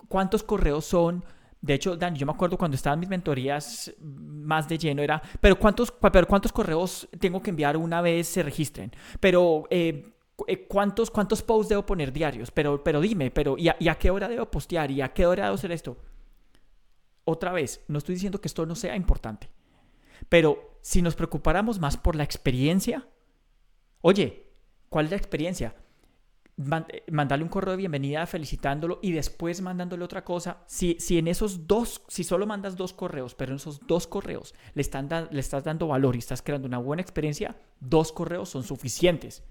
cuántos 0.07 0.43
correos 0.43 0.85
son. 0.85 1.23
De 1.61 1.75
hecho, 1.75 1.95
Dani, 1.95 2.17
yo 2.17 2.25
me 2.25 2.31
acuerdo 2.31 2.57
cuando 2.57 2.75
estaban 2.75 2.99
mis 2.99 3.09
mentorías 3.09 3.93
más 3.99 4.67
de 4.67 4.77
lleno, 4.77 5.01
era, 5.01 5.21
pero 5.39 5.57
¿cuántos, 5.57 5.91
pero 5.91 6.27
cuántos 6.27 6.51
correos 6.51 7.07
tengo 7.19 7.41
que 7.41 7.51
enviar 7.51 7.77
una 7.77 8.01
vez 8.01 8.27
se 8.27 8.43
registren? 8.43 8.91
Pero, 9.19 9.65
eh, 9.69 10.13
eh, 10.47 10.65
¿cuántos, 10.67 11.11
¿cuántos 11.11 11.43
posts 11.43 11.69
debo 11.69 11.85
poner 11.85 12.11
diarios? 12.11 12.49
Pero, 12.51 12.83
pero 12.83 12.99
dime, 12.99 13.29
pero 13.31 13.57
¿y 13.57 13.69
a, 13.69 13.75
¿y 13.79 13.89
a 13.89 13.95
qué 13.95 14.09
hora 14.09 14.27
debo 14.27 14.45
postear? 14.49 14.89
¿Y 14.89 15.01
a 15.01 15.13
qué 15.13 15.25
hora 15.25 15.45
debo 15.45 15.55
hacer 15.55 15.71
esto? 15.71 15.97
Otra 17.23 17.51
vez, 17.51 17.83
no 17.87 17.97
estoy 17.97 18.15
diciendo 18.15 18.41
que 18.41 18.47
esto 18.47 18.65
no 18.65 18.75
sea 18.75 18.95
importante, 18.95 19.49
pero 20.29 20.77
si 20.81 21.01
nos 21.01 21.15
preocupáramos 21.15 21.79
más 21.79 21.97
por 21.97 22.15
la 22.15 22.23
experiencia, 22.23 23.07
Oye, 24.01 24.47
¿cuál 24.89 25.05
es 25.05 25.11
la 25.11 25.17
experiencia? 25.17 25.75
Eh, 26.57 27.03
mandarle 27.11 27.43
un 27.43 27.49
correo 27.49 27.71
de 27.71 27.77
bienvenida 27.77 28.25
felicitándolo 28.25 28.99
y 29.01 29.11
después 29.11 29.61
mandándole 29.61 30.03
otra 30.03 30.23
cosa. 30.23 30.63
Si, 30.65 30.97
si 30.99 31.19
en 31.19 31.27
esos 31.27 31.67
dos, 31.67 32.01
si 32.07 32.23
solo 32.23 32.47
mandas 32.47 32.75
dos 32.75 32.93
correos, 32.93 33.35
pero 33.35 33.51
en 33.51 33.57
esos 33.57 33.79
dos 33.87 34.07
correos 34.07 34.55
le, 34.73 34.81
están 34.81 35.07
le 35.31 35.39
estás 35.39 35.63
dando 35.63 35.87
valor 35.87 36.15
y 36.15 36.19
estás 36.19 36.41
creando 36.41 36.67
una 36.67 36.79
buena 36.79 37.01
experiencia, 37.01 37.55
dos 37.79 38.11
correos 38.11 38.49
son 38.49 38.63
suficientes. 38.63 39.43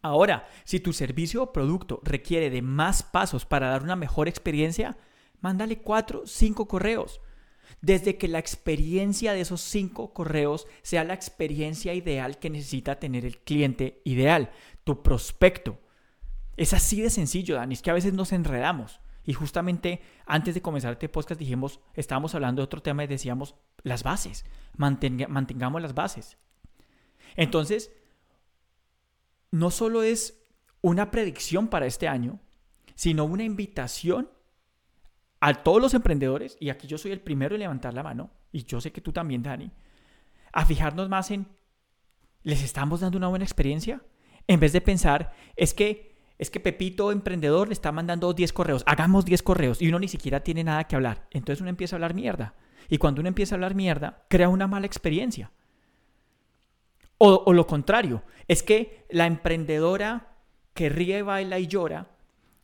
Ahora, 0.00 0.48
si 0.64 0.80
tu 0.80 0.92
servicio 0.92 1.42
o 1.42 1.52
producto 1.52 2.00
requiere 2.04 2.48
de 2.48 2.62
más 2.62 3.02
pasos 3.02 3.44
para 3.44 3.68
dar 3.68 3.82
una 3.82 3.96
mejor 3.96 4.28
experiencia, 4.28 4.96
mándale 5.42 5.78
cuatro, 5.78 6.22
cinco 6.26 6.66
correos 6.66 7.20
desde 7.80 8.16
que 8.16 8.28
la 8.28 8.38
experiencia 8.38 9.32
de 9.32 9.40
esos 9.40 9.60
cinco 9.60 10.12
correos 10.12 10.66
sea 10.82 11.04
la 11.04 11.14
experiencia 11.14 11.94
ideal 11.94 12.38
que 12.38 12.50
necesita 12.50 12.98
tener 12.98 13.24
el 13.24 13.38
cliente 13.38 14.00
ideal, 14.04 14.50
tu 14.84 15.02
prospecto. 15.02 15.78
Es 16.56 16.72
así 16.74 17.00
de 17.00 17.10
sencillo, 17.10 17.56
Dani, 17.56 17.74
es 17.74 17.82
que 17.82 17.90
a 17.90 17.94
veces 17.94 18.12
nos 18.12 18.32
enredamos. 18.32 19.00
Y 19.24 19.34
justamente 19.34 20.00
antes 20.26 20.54
de 20.54 20.62
comenzar 20.62 20.92
este 20.92 21.08
podcast 21.08 21.38
dijimos, 21.38 21.80
estábamos 21.94 22.34
hablando 22.34 22.60
de 22.60 22.64
otro 22.64 22.82
tema 22.82 23.04
y 23.04 23.08
decíamos 23.08 23.54
las 23.82 24.02
bases, 24.02 24.44
mantengamos 24.76 25.80
las 25.80 25.94
bases. 25.94 26.36
Entonces, 27.36 27.92
no 29.50 29.70
solo 29.70 30.02
es 30.02 30.44
una 30.80 31.10
predicción 31.10 31.68
para 31.68 31.86
este 31.86 32.08
año, 32.08 32.40
sino 32.94 33.24
una 33.24 33.44
invitación 33.44 34.28
a 35.44 35.54
todos 35.54 35.82
los 35.82 35.92
emprendedores, 35.92 36.56
y 36.60 36.70
aquí 36.70 36.86
yo 36.86 36.96
soy 36.98 37.10
el 37.10 37.20
primero 37.20 37.56
en 37.56 37.62
levantar 37.62 37.92
la 37.94 38.04
mano, 38.04 38.30
y 38.52 38.62
yo 38.62 38.80
sé 38.80 38.92
que 38.92 39.00
tú 39.00 39.12
también, 39.12 39.42
Dani, 39.42 39.72
a 40.52 40.64
fijarnos 40.64 41.08
más 41.08 41.32
en, 41.32 41.48
¿les 42.44 42.62
estamos 42.62 43.00
dando 43.00 43.18
una 43.18 43.26
buena 43.26 43.44
experiencia? 43.44 44.00
En 44.46 44.60
vez 44.60 44.72
de 44.72 44.80
pensar, 44.80 45.32
es 45.56 45.74
que, 45.74 46.14
es 46.38 46.48
que 46.48 46.60
Pepito, 46.60 47.10
emprendedor, 47.10 47.66
le 47.66 47.74
está 47.74 47.90
mandando 47.90 48.32
10 48.32 48.52
correos, 48.52 48.84
hagamos 48.86 49.24
10 49.24 49.42
correos, 49.42 49.82
y 49.82 49.88
uno 49.88 49.98
ni 49.98 50.06
siquiera 50.06 50.44
tiene 50.44 50.62
nada 50.62 50.84
que 50.84 50.94
hablar. 50.94 51.26
Entonces 51.32 51.60
uno 51.60 51.70
empieza 51.70 51.96
a 51.96 51.98
hablar 51.98 52.14
mierda. 52.14 52.54
Y 52.88 52.98
cuando 52.98 53.20
uno 53.20 53.26
empieza 53.26 53.54
a 53.54 53.56
hablar 53.56 53.74
mierda, 53.74 54.24
crea 54.28 54.48
una 54.48 54.68
mala 54.68 54.86
experiencia. 54.86 55.50
O, 57.18 57.42
o 57.46 57.52
lo 57.52 57.66
contrario, 57.66 58.22
es 58.46 58.62
que 58.62 59.06
la 59.10 59.26
emprendedora 59.26 60.36
que 60.72 60.88
ríe, 60.88 61.22
baila 61.22 61.58
y 61.58 61.66
llora 61.66 62.11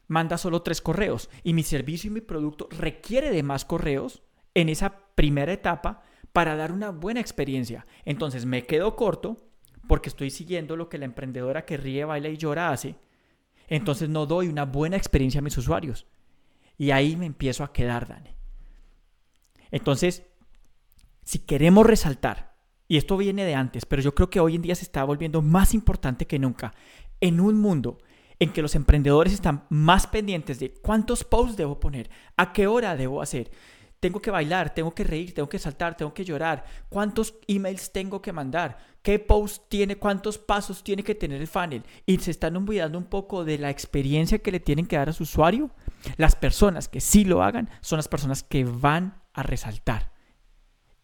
manda 0.09 0.39
solo 0.39 0.63
tres 0.63 0.81
correos 0.81 1.31
y 1.45 1.53
mi 1.55 1.63
servicio 1.63 2.11
y 2.11 2.15
mi 2.15 2.21
producto 2.21 2.69
requiere 2.71 3.31
de 3.31 3.43
más 3.43 3.65
correos 3.65 4.23
en 4.55 4.69
esa 4.69 5.07
primera 5.15 5.53
etapa 5.53 6.03
para 6.33 6.57
dar 6.57 6.73
una 6.73 6.91
buena 6.91 7.21
experiencia. 7.21 7.87
Entonces 8.05 8.45
me 8.47 8.65
quedo 8.65 8.97
corto 8.97 9.37
porque 9.87 10.09
estoy 10.09 10.31
siguiendo 10.31 10.77
lo 10.77 10.89
que 10.89 10.99
la 10.99 11.05
emprendedora 11.05 11.65
que 11.65 11.77
ríe, 11.77 12.05
baila 12.05 12.29
y 12.29 12.37
llora 12.37 12.71
hace. 12.71 12.97
Entonces 13.69 14.09
no 14.09 14.27
doy 14.27 14.49
una 14.49 14.65
buena 14.65 14.97
experiencia 14.97 15.39
a 15.39 15.43
mis 15.43 15.57
usuarios. 15.57 16.07
Y 16.77 16.91
ahí 16.91 17.17
me 17.17 17.27
empiezo 17.27 17.65
a 17.65 17.73
quedar, 17.73 18.09
Dani. 18.09 18.31
Entonces, 19.71 20.25
si 21.25 21.41
queremos 21.41 21.87
resaltar, 21.87 22.57
y 22.87 22.97
esto 22.97 23.17
viene 23.17 23.45
de 23.45 23.55
antes, 23.55 23.85
pero 23.85 24.01
yo 24.01 24.15
creo 24.15 24.31
que 24.31 24.41
hoy 24.41 24.55
en 24.55 24.63
día 24.63 24.75
se 24.75 24.85
está 24.85 25.05
volviendo 25.05 25.43
más 25.43 25.75
importante 25.75 26.27
que 26.27 26.39
nunca, 26.39 26.73
en 27.21 27.41
un 27.41 27.61
mundo 27.61 27.99
en 28.39 28.53
que 28.53 28.63
los 28.63 28.75
emprendedores 28.75 29.33
están 29.33 29.65
más 29.69 30.07
pendientes 30.07 30.59
de 30.59 30.73
cuántos 30.73 31.25
posts 31.25 31.57
debo 31.57 31.81
poner, 31.81 32.11
a 32.37 32.53
qué 32.53 32.67
hora 32.67 32.97
debo 32.97 33.21
hacer. 33.21 33.51
Tengo 34.01 34.23
que 34.23 34.31
bailar, 34.31 34.73
tengo 34.75 34.95
que 34.95 35.03
reír, 35.03 35.35
tengo 35.35 35.49
que 35.49 35.59
saltar, 35.59 35.97
tengo 35.97 36.15
que 36.15 36.25
llorar. 36.25 36.65
¿Cuántos 36.89 37.35
emails 37.49 37.91
tengo 37.93 38.23
que 38.23 38.33
mandar? 38.33 38.79
¿Qué 39.03 39.19
post 39.19 39.65
tiene? 39.69 39.97
¿Cuántos 39.97 40.39
pasos 40.39 40.85
tiene 40.85 41.03
que 41.03 41.17
tener 41.17 41.41
el 41.41 41.49
funnel? 41.49 41.83
Y 42.07 42.19
se 42.19 42.31
están 42.31 42.57
olvidando 42.57 42.97
un 42.97 43.07
poco 43.07 43.45
de 43.45 43.59
la 43.59 43.71
experiencia 43.71 44.39
que 44.39 44.53
le 44.53 44.61
tienen 44.61 44.87
que 44.87 44.97
dar 44.97 45.09
a 45.09 45.13
su 45.13 45.25
usuario. 45.25 45.71
Las 46.17 46.37
personas 46.37 46.87
que 46.87 47.01
sí 47.01 47.25
lo 47.25 47.43
hagan 47.43 47.71
son 47.81 47.97
las 47.97 48.07
personas 48.07 48.45
que 48.45 48.65
van 48.65 49.21
a 49.33 49.43
resaltar 49.43 50.13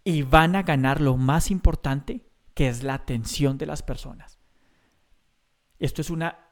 y 0.04 0.22
van 0.22 0.54
a 0.54 0.62
ganar 0.62 1.00
lo 1.00 1.16
más 1.16 1.50
importante, 1.50 2.20
que 2.54 2.68
es 2.68 2.84
la 2.84 2.94
atención 2.94 3.58
de 3.58 3.66
las 3.66 3.82
personas. 3.82 4.38
Esto 5.80 6.00
es 6.00 6.10
una 6.10 6.43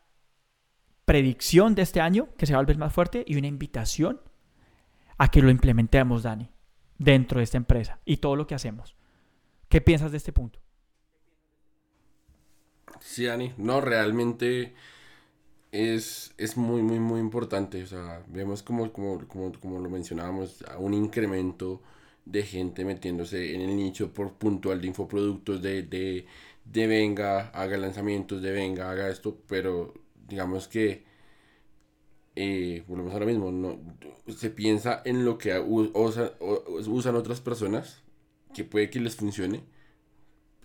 predicción 1.05 1.75
de 1.75 1.83
este 1.83 2.01
año 2.01 2.29
que 2.37 2.47
se 2.47 2.53
va 2.53 2.59
a 2.59 2.63
volver 2.63 2.79
más 2.79 2.93
fuerte 2.93 3.25
y 3.27 3.37
una 3.37 3.49
invitación 3.49 4.21
a 5.19 5.29
que 5.29 5.43
lo 5.43 5.51
implementemos, 5.51 6.23
Dani, 6.23 6.51
dentro 6.99 7.39
de 7.39 7.45
esta 7.45 7.57
empresa 7.57 8.01
y 8.05 8.19
todo 8.19 8.37
lo 8.37 8.47
que 8.47 8.55
hacemos. 8.55 8.97
¿Qué 9.69 9.81
piensas 9.81 10.11
de 10.11 10.19
este 10.19 10.33
punto? 10.33 10.61
Sí, 13.01 13.25
Dani, 13.25 13.53
no, 13.57 13.81
realmente 13.81 14.75
es, 15.73 16.35
es 16.39 16.57
muy, 16.57 16.83
muy, 16.83 17.01
muy 17.01 17.21
importante. 17.21 17.83
O 17.83 17.87
sea, 17.87 18.23
vemos 18.29 18.63
como, 18.63 18.93
como, 18.93 19.27
como, 19.27 19.53
como 19.53 19.79
lo 19.81 19.91
mencionábamos, 19.91 20.65
un 20.79 20.95
incremento 20.95 21.83
de 22.25 22.43
gente 22.45 22.85
metiéndose 22.85 23.55
en 23.55 23.63
el 23.63 23.75
nicho 23.77 24.13
por 24.13 24.35
puntual 24.35 24.81
de 24.81 24.87
infoproductos, 24.89 25.61
de, 25.61 25.83
de, 25.83 26.27
de 26.65 26.87
venga, 26.87 27.49
haga 27.49 27.77
lanzamientos, 27.77 28.41
de 28.43 28.53
venga, 28.53 28.91
haga 28.91 29.09
esto, 29.09 29.37
pero 29.49 29.95
digamos 30.33 30.67
que 30.67 31.05
eh, 32.37 32.85
volvemos 32.89 33.15
a 33.15 33.21
mismo, 33.21 33.53
no, 33.53 33.79
se 34.35 34.49
piensa 34.49 35.03
en 35.05 35.27
lo 35.27 35.37
que 35.37 35.59
usan 35.61 37.17
otras 37.17 37.43
personas, 37.43 38.03
que 38.55 38.65
puede 38.65 38.89
que 38.89 38.99
les 38.99 39.15
funcione, 39.15 39.63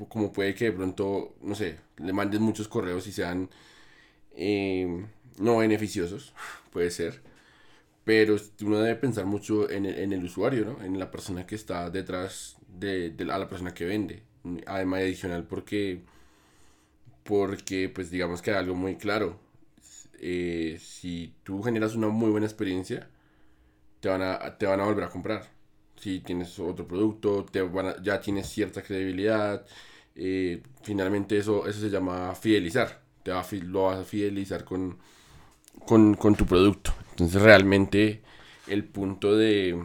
como 0.07 0.31
puede 0.31 0.55
que 0.55 0.65
de 0.65 0.71
pronto, 0.71 1.35
no 1.41 1.53
sé, 1.53 1.79
le 1.97 2.13
manden 2.13 2.41
muchos 2.43 2.69
correos 2.69 3.07
y 3.07 3.11
sean 3.11 3.49
eh, 4.35 5.05
no 5.37 5.57
beneficiosos, 5.57 6.33
puede 6.71 6.89
ser, 6.89 7.21
pero 8.05 8.37
uno 8.61 8.79
debe 8.79 8.95
pensar 8.95 9.25
mucho 9.25 9.69
en 9.69 9.85
el, 9.85 9.99
en 9.99 10.13
el 10.13 10.23
usuario, 10.23 10.63
¿no? 10.63 10.81
en 10.81 10.97
la 10.97 11.11
persona 11.11 11.45
que 11.45 11.55
está 11.55 11.89
detrás 11.89 12.55
de, 12.69 13.09
de, 13.09 13.29
a 13.33 13.37
la 13.37 13.49
persona 13.49 13.73
que 13.73 13.83
vende, 13.83 14.23
además 14.65 15.01
adicional 15.01 15.43
porque, 15.45 16.03
porque 17.23 17.89
pues 17.89 18.09
digamos 18.09 18.41
que 18.41 18.51
hay 18.51 18.57
algo 18.57 18.75
muy 18.75 18.95
claro, 18.95 19.45
eh, 20.19 20.77
si 20.81 21.35
tú 21.43 21.61
generas 21.63 21.95
una 21.95 22.09
muy 22.09 22.29
buena 22.31 22.45
experiencia, 22.47 23.09
te 23.99 24.09
van 24.09 24.21
a, 24.21 24.57
te 24.57 24.65
van 24.65 24.79
a 24.81 24.85
volver 24.85 25.05
a 25.05 25.09
comprar. 25.09 25.43
si 25.97 26.19
tienes 26.21 26.59
otro 26.59 26.87
producto, 26.87 27.45
te 27.45 27.61
ya 28.03 28.19
tienes 28.21 28.47
cierta 28.49 28.81
credibilidad. 28.83 29.65
Eh, 30.15 30.63
finalmente 30.83 31.37
eso, 31.37 31.67
eso 31.67 31.79
se 31.79 31.89
llama 31.89 32.35
fidelizar. 32.35 33.01
Te 33.23 33.31
va, 33.31 33.45
lo 33.63 33.83
vas 33.85 33.99
a 33.99 34.03
fidelizar 34.03 34.63
con, 34.63 34.97
con, 35.85 36.15
con 36.15 36.35
tu 36.35 36.45
producto. 36.45 36.93
Entonces 37.11 37.41
realmente 37.41 38.21
el 38.67 38.83
punto 38.85 39.35
de 39.35 39.83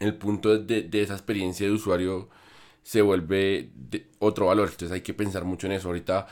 el 0.00 0.14
punto 0.16 0.58
de, 0.58 0.82
de, 0.82 1.02
esa 1.02 1.14
experiencia 1.14 1.66
de 1.66 1.72
usuario 1.72 2.28
se 2.82 3.02
vuelve 3.02 3.70
otro 4.18 4.46
valor. 4.46 4.68
Entonces 4.70 4.92
hay 4.92 5.02
que 5.02 5.14
pensar 5.14 5.44
mucho 5.44 5.66
en 5.66 5.74
eso. 5.74 5.88
Ahorita 5.88 6.26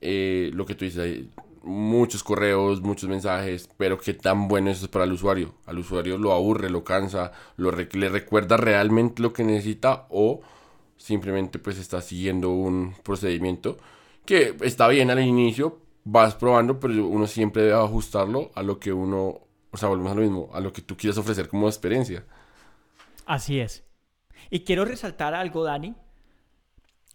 eh, 0.00 0.50
lo 0.54 0.64
que 0.66 0.74
tú 0.74 0.84
dices, 0.84 1.26
muchos 1.68 2.24
correos, 2.24 2.80
muchos 2.80 3.08
mensajes, 3.08 3.68
pero 3.76 3.98
qué 3.98 4.14
tan 4.14 4.48
bueno 4.48 4.70
eso 4.70 4.86
es 4.86 4.90
para 4.90 5.04
el 5.04 5.12
usuario. 5.12 5.54
Al 5.66 5.78
usuario 5.78 6.18
lo 6.18 6.32
aburre, 6.32 6.70
lo 6.70 6.82
cansa, 6.82 7.32
lo 7.56 7.70
le 7.70 8.08
recuerda 8.08 8.56
realmente 8.56 9.22
lo 9.22 9.32
que 9.32 9.44
necesita 9.44 10.06
o 10.10 10.40
simplemente 10.96 11.58
pues 11.58 11.78
está 11.78 12.00
siguiendo 12.00 12.50
un 12.50 12.94
procedimiento 13.02 13.78
que 14.24 14.56
está 14.62 14.88
bien 14.88 15.10
al 15.10 15.20
inicio, 15.20 15.80
vas 16.04 16.34
probando, 16.34 16.80
pero 16.80 17.06
uno 17.06 17.26
siempre 17.26 17.62
debe 17.62 17.74
ajustarlo 17.74 18.50
a 18.54 18.62
lo 18.62 18.78
que 18.78 18.92
uno, 18.92 19.40
o 19.70 19.76
sea, 19.76 19.88
volvemos 19.88 20.12
a 20.12 20.14
lo 20.16 20.20
mismo, 20.22 20.50
a 20.52 20.60
lo 20.60 20.72
que 20.72 20.82
tú 20.82 20.96
quieres 20.96 21.16
ofrecer 21.16 21.48
como 21.48 21.68
experiencia. 21.68 22.24
Así 23.24 23.60
es. 23.60 23.84
Y 24.50 24.60
quiero 24.60 24.84
resaltar 24.84 25.34
algo, 25.34 25.64
Dani, 25.64 25.94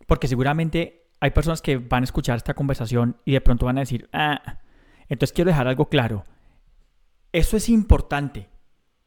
porque 0.08 0.28
seguramente 0.28 1.03
hay 1.24 1.32
personas 1.32 1.62
que 1.62 1.78
van 1.78 2.04
a 2.04 2.04
escuchar 2.04 2.36
esta 2.36 2.54
conversación 2.54 3.16
y 3.24 3.32
de 3.32 3.40
pronto 3.40 3.66
van 3.66 3.78
a 3.78 3.80
decir, 3.80 4.10
ah, 4.12 4.60
entonces 5.08 5.34
quiero 5.34 5.52
dejar 5.52 5.70
algo 5.70 5.88
claro. 5.88 6.26
Eso 7.32 7.56
es 7.56 7.70
importante 7.70 8.50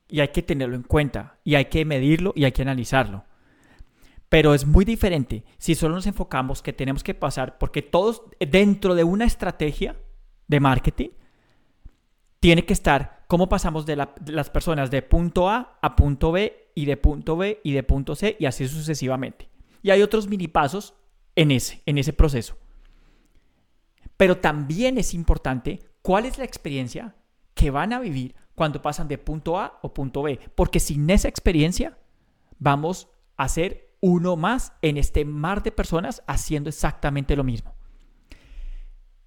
y 0.09 0.21
hay 0.21 0.29
que 0.29 0.41
tenerlo 0.41 0.77
en 0.77 0.83
cuenta 0.83 1.41
y 1.45 1.57
hay 1.57 1.67
que 1.67 1.85
medirlo 1.85 2.33
y 2.35 2.47
hay 2.47 2.53
que 2.53 2.63
analizarlo. 2.63 3.27
Pero 4.31 4.55
es 4.55 4.65
muy 4.65 4.87
diferente 4.87 5.45
si 5.59 5.75
solo 5.75 5.95
nos 5.95 6.07
enfocamos 6.07 6.63
que 6.63 6.73
tenemos 6.73 7.05
que 7.05 7.13
pasar, 7.13 7.59
porque 7.59 7.83
todos 7.83 8.23
dentro 8.41 8.95
de 8.95 9.05
una 9.05 9.27
estrategia 9.27 9.97
de 10.49 10.59
marketing, 10.59 11.11
tiene 12.41 12.65
que 12.65 12.73
estar 12.73 13.27
cómo 13.27 13.51
pasamos 13.51 13.85
de, 13.85 13.95
las 13.97 14.49
personas 14.49 14.91
de 14.91 15.03
punto 15.03 15.51
A 15.51 15.79
a 15.83 15.95
punto 15.95 16.33
B 16.33 16.71
y 16.75 16.87
de 16.87 16.97
punto 16.97 17.37
B 17.37 17.61
y 17.63 17.73
de 17.73 17.83
punto 17.83 18.15
C 18.15 18.39
y 18.41 18.47
así 18.47 18.67
sucesivamente. 18.67 19.51
Y 19.83 19.91
hay 19.91 20.01
otros 20.01 20.29
mini 20.29 20.49
pasos 20.49 20.95
en 21.37 21.51
ese, 21.53 21.83
en 21.87 21.99
ese 21.99 22.13
proceso. 22.13 22.57
Pero 24.17 24.39
también 24.39 24.99
es 24.99 25.15
importante 25.15 25.81
cuál 26.03 26.25
es 26.25 26.39
la 26.39 26.45
experiencia 26.45 27.15
que 27.55 27.71
van 27.71 27.93
a 27.93 28.01
vivir 28.01 28.35
cuando 28.55 28.83
pasan 28.83 29.07
de 29.07 29.19
punto 29.19 29.61
A 29.61 29.79
o 29.83 29.93
punto 29.95 30.23
B, 30.23 30.41
porque 30.55 30.81
sin 30.81 31.09
esa 31.11 31.29
experiencia 31.29 31.99
vamos 32.59 33.09
a 33.37 33.49
ser 33.49 33.95
uno 34.01 34.37
más 34.37 34.73
en 34.83 34.97
este 34.97 35.25
mar 35.25 35.63
de 35.63 35.73
personas 35.73 36.23
haciendo 36.27 36.71
exactamente 36.71 37.37
lo 37.37 37.45
mismo. 37.45 37.75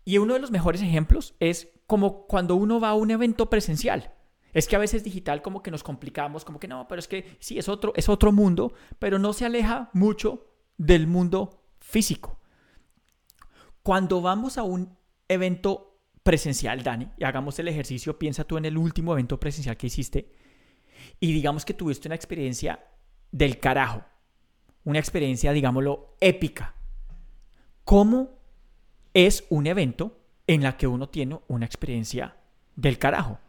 Y 0.04 0.18
uno 0.18 0.34
de 0.34 0.40
los 0.40 0.52
mejores 0.52 0.82
ejemplos 0.82 1.36
es 1.40 1.70
como 1.86 2.26
cuando 2.26 2.56
uno 2.56 2.80
va 2.80 2.90
a 2.90 2.96
un 2.96 3.12
evento 3.12 3.50
presencial. 3.50 4.14
Es 4.54 4.68
que 4.68 4.76
a 4.76 4.80
veces 4.80 5.04
digital 5.04 5.44
como 5.44 5.62
que 5.62 5.70
nos 5.70 5.84
complicamos, 5.84 6.44
como 6.44 6.60
que 6.60 6.68
no, 6.68 6.88
pero 6.88 7.00
es 7.00 7.08
que 7.08 7.38
sí, 7.40 7.60
es 7.60 7.70
otro, 7.70 7.94
es 7.96 8.10
otro 8.10 8.32
mundo, 8.32 8.74
pero 8.98 9.20
no 9.20 9.34
se 9.34 9.46
aleja 9.46 9.92
mucho 9.94 10.48
del 10.78 11.06
mundo 11.06 11.62
físico. 11.90 12.40
Cuando 13.84 14.22
vamos 14.22 14.58
a 14.58 14.64
un 14.64 14.98
evento 15.28 16.02
presencial, 16.24 16.84
Dani, 16.84 17.10
y 17.18 17.24
hagamos 17.24 17.58
el 17.60 17.68
ejercicio, 17.68 18.20
piensa 18.20 18.44
tú 18.44 18.58
en 18.58 18.66
el 18.66 18.78
último 18.78 19.14
evento 19.14 19.40
presencial 19.40 19.78
que 19.78 19.88
hiciste 19.88 20.32
y 21.20 21.32
digamos 21.34 21.66
que 21.66 21.74
tuviste 21.74 22.08
una 22.08 22.16
experiencia 22.16 22.84
del 23.32 23.60
carajo, 23.60 24.04
una 24.84 25.00
experiencia, 25.00 25.52
digámoslo, 25.52 26.18
épica. 26.20 26.76
¿Cómo 27.84 28.40
es 29.14 29.46
un 29.50 29.68
evento 29.68 30.20
en 30.48 30.64
la 30.64 30.78
que 30.78 30.88
uno 30.88 31.10
tiene 31.10 31.40
una 31.48 31.66
experiencia 31.66 32.36
del 32.76 32.98
carajo. 32.98 33.40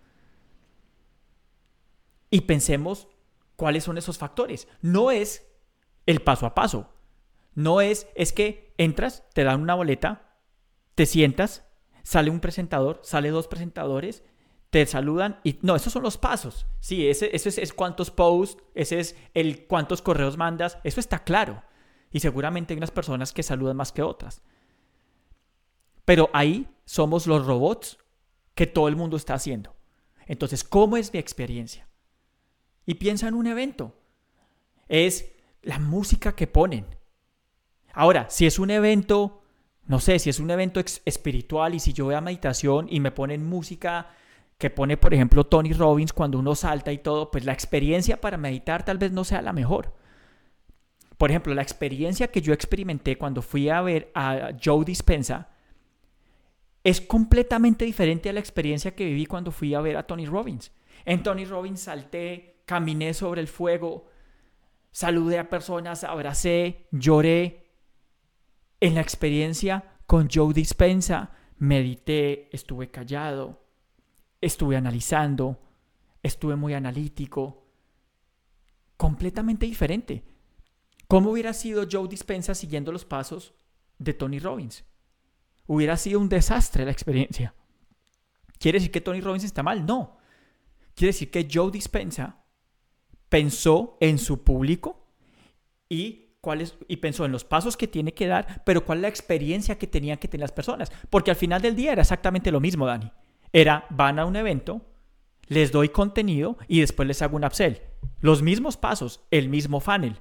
Y 2.30 2.42
pensemos 2.42 3.08
cuáles 3.56 3.84
son 3.84 3.96
esos 3.98 4.18
factores. 4.18 4.68
No 4.82 5.10
es 5.10 5.46
el 6.06 6.20
paso 6.20 6.46
a 6.46 6.54
paso. 6.54 6.92
No 7.54 7.80
es, 7.80 8.06
es 8.14 8.32
que 8.32 8.74
entras, 8.78 9.24
te 9.34 9.44
dan 9.44 9.60
una 9.60 9.74
boleta, 9.74 10.36
te 10.94 11.06
sientas, 11.06 11.66
sale 12.02 12.30
un 12.30 12.40
presentador, 12.40 13.00
sale 13.02 13.30
dos 13.30 13.48
presentadores, 13.48 14.22
te 14.70 14.86
saludan 14.86 15.40
y 15.42 15.58
no, 15.62 15.74
esos 15.76 15.92
son 15.92 16.02
los 16.02 16.16
pasos. 16.16 16.66
Sí, 16.78 17.08
ese, 17.08 17.34
eso 17.34 17.48
es, 17.48 17.58
es 17.58 17.72
cuántos 17.72 18.10
posts, 18.10 18.62
ese 18.74 19.00
es 19.00 19.16
el 19.34 19.66
cuántos 19.66 20.00
correos 20.00 20.36
mandas, 20.36 20.78
eso 20.84 21.00
está 21.00 21.24
claro. 21.24 21.62
Y 22.12 22.20
seguramente 22.20 22.72
hay 22.72 22.78
unas 22.78 22.90
personas 22.90 23.32
que 23.32 23.42
saludan 23.42 23.76
más 23.76 23.92
que 23.92 24.02
otras. 24.02 24.42
Pero 26.04 26.30
ahí 26.32 26.68
somos 26.84 27.26
los 27.26 27.46
robots 27.46 27.98
que 28.54 28.66
todo 28.66 28.88
el 28.88 28.96
mundo 28.96 29.16
está 29.16 29.34
haciendo. 29.34 29.76
Entonces, 30.26 30.64
¿cómo 30.64 30.96
es 30.96 31.12
mi 31.12 31.18
experiencia? 31.18 31.88
Y 32.86 32.94
piensa 32.94 33.28
en 33.28 33.34
un 33.34 33.46
evento. 33.46 33.96
Es 34.88 35.32
la 35.62 35.78
música 35.78 36.34
que 36.34 36.46
ponen. 36.46 36.86
Ahora, 37.92 38.26
si 38.30 38.46
es 38.46 38.58
un 38.58 38.70
evento, 38.70 39.42
no 39.86 40.00
sé, 40.00 40.18
si 40.18 40.30
es 40.30 40.40
un 40.40 40.50
evento 40.50 40.80
espiritual 40.80 41.74
y 41.74 41.80
si 41.80 41.92
yo 41.92 42.06
voy 42.06 42.14
a 42.14 42.20
meditación 42.20 42.86
y 42.90 43.00
me 43.00 43.10
ponen 43.10 43.44
música 43.44 44.08
que 44.58 44.70
pone, 44.70 44.96
por 44.96 45.14
ejemplo, 45.14 45.44
Tony 45.44 45.72
Robbins 45.72 46.12
cuando 46.12 46.38
uno 46.38 46.54
salta 46.54 46.92
y 46.92 46.98
todo, 46.98 47.30
pues 47.30 47.44
la 47.44 47.52
experiencia 47.52 48.20
para 48.20 48.36
meditar 48.36 48.84
tal 48.84 48.98
vez 48.98 49.10
no 49.10 49.24
sea 49.24 49.40
la 49.40 49.52
mejor. 49.52 49.94
Por 51.16 51.30
ejemplo, 51.30 51.54
la 51.54 51.62
experiencia 51.62 52.28
que 52.28 52.42
yo 52.42 52.52
experimenté 52.52 53.16
cuando 53.16 53.42
fui 53.42 53.68
a 53.68 53.80
ver 53.80 54.10
a 54.14 54.52
Joe 54.62 54.84
Dispensa 54.84 55.48
es 56.84 57.00
completamente 57.00 57.84
diferente 57.84 58.28
a 58.28 58.32
la 58.32 58.40
experiencia 58.40 58.94
que 58.94 59.04
viví 59.04 59.26
cuando 59.26 59.50
fui 59.50 59.74
a 59.74 59.80
ver 59.80 59.96
a 59.96 60.06
Tony 60.06 60.26
Robbins. 60.26 60.72
En 61.04 61.22
Tony 61.22 61.44
Robbins 61.44 61.80
salté, 61.80 62.62
caminé 62.64 63.14
sobre 63.14 63.40
el 63.40 63.48
fuego, 63.48 64.06
saludé 64.90 65.38
a 65.38 65.48
personas, 65.48 66.04
abracé, 66.04 66.86
lloré. 66.90 67.69
En 68.80 68.94
la 68.94 69.00
experiencia 69.00 69.98
con 70.06 70.28
Joe 70.32 70.54
Dispensa, 70.54 71.30
medité, 71.58 72.48
estuve 72.52 72.90
callado, 72.90 73.62
estuve 74.40 74.76
analizando, 74.76 75.60
estuve 76.22 76.56
muy 76.56 76.74
analítico. 76.74 77.66
Completamente 78.96 79.66
diferente. 79.66 80.24
¿Cómo 81.06 81.30
hubiera 81.30 81.52
sido 81.52 81.86
Joe 81.90 82.08
Dispensa 82.08 82.54
siguiendo 82.54 82.92
los 82.92 83.04
pasos 83.04 83.54
de 83.98 84.14
Tony 84.14 84.38
Robbins? 84.38 84.84
hubiera 85.72 85.96
sido 85.96 86.18
un 86.18 86.28
desastre 86.28 86.84
la 86.84 86.90
experiencia. 86.90 87.54
¿Quiere 88.58 88.78
decir 88.78 88.90
que 88.90 89.00
Tony 89.00 89.20
Robbins 89.20 89.44
está 89.44 89.62
mal? 89.62 89.86
No. 89.86 90.18
Quiere 90.96 91.12
decir 91.12 91.30
que 91.30 91.48
Joe 91.50 91.70
Dispensa 91.70 92.44
pensó 93.28 93.96
en 94.00 94.18
su 94.18 94.42
público 94.42 95.06
y, 95.88 96.29
y 96.88 96.96
pensó 96.96 97.26
en 97.26 97.32
los 97.32 97.44
pasos 97.44 97.76
que 97.76 97.86
tiene 97.86 98.14
que 98.14 98.26
dar, 98.26 98.62
pero 98.64 98.84
cuál 98.84 98.98
es 98.98 99.02
la 99.02 99.08
experiencia 99.08 99.76
que 99.76 99.86
tenían 99.86 100.16
que 100.16 100.26
tener 100.26 100.42
las 100.42 100.52
personas. 100.52 100.90
Porque 101.10 101.30
al 101.30 101.36
final 101.36 101.60
del 101.60 101.76
día 101.76 101.92
era 101.92 102.00
exactamente 102.00 102.50
lo 102.50 102.60
mismo, 102.60 102.86
Dani. 102.86 103.12
Era, 103.52 103.84
van 103.90 104.18
a 104.18 104.24
un 104.24 104.36
evento, 104.36 104.80
les 105.48 105.70
doy 105.70 105.90
contenido 105.90 106.56
y 106.66 106.80
después 106.80 107.06
les 107.06 107.20
hago 107.20 107.36
un 107.36 107.44
upsell. 107.44 107.82
Los 108.20 108.40
mismos 108.42 108.78
pasos, 108.78 109.20
el 109.30 109.50
mismo 109.50 109.80
funnel. 109.80 110.16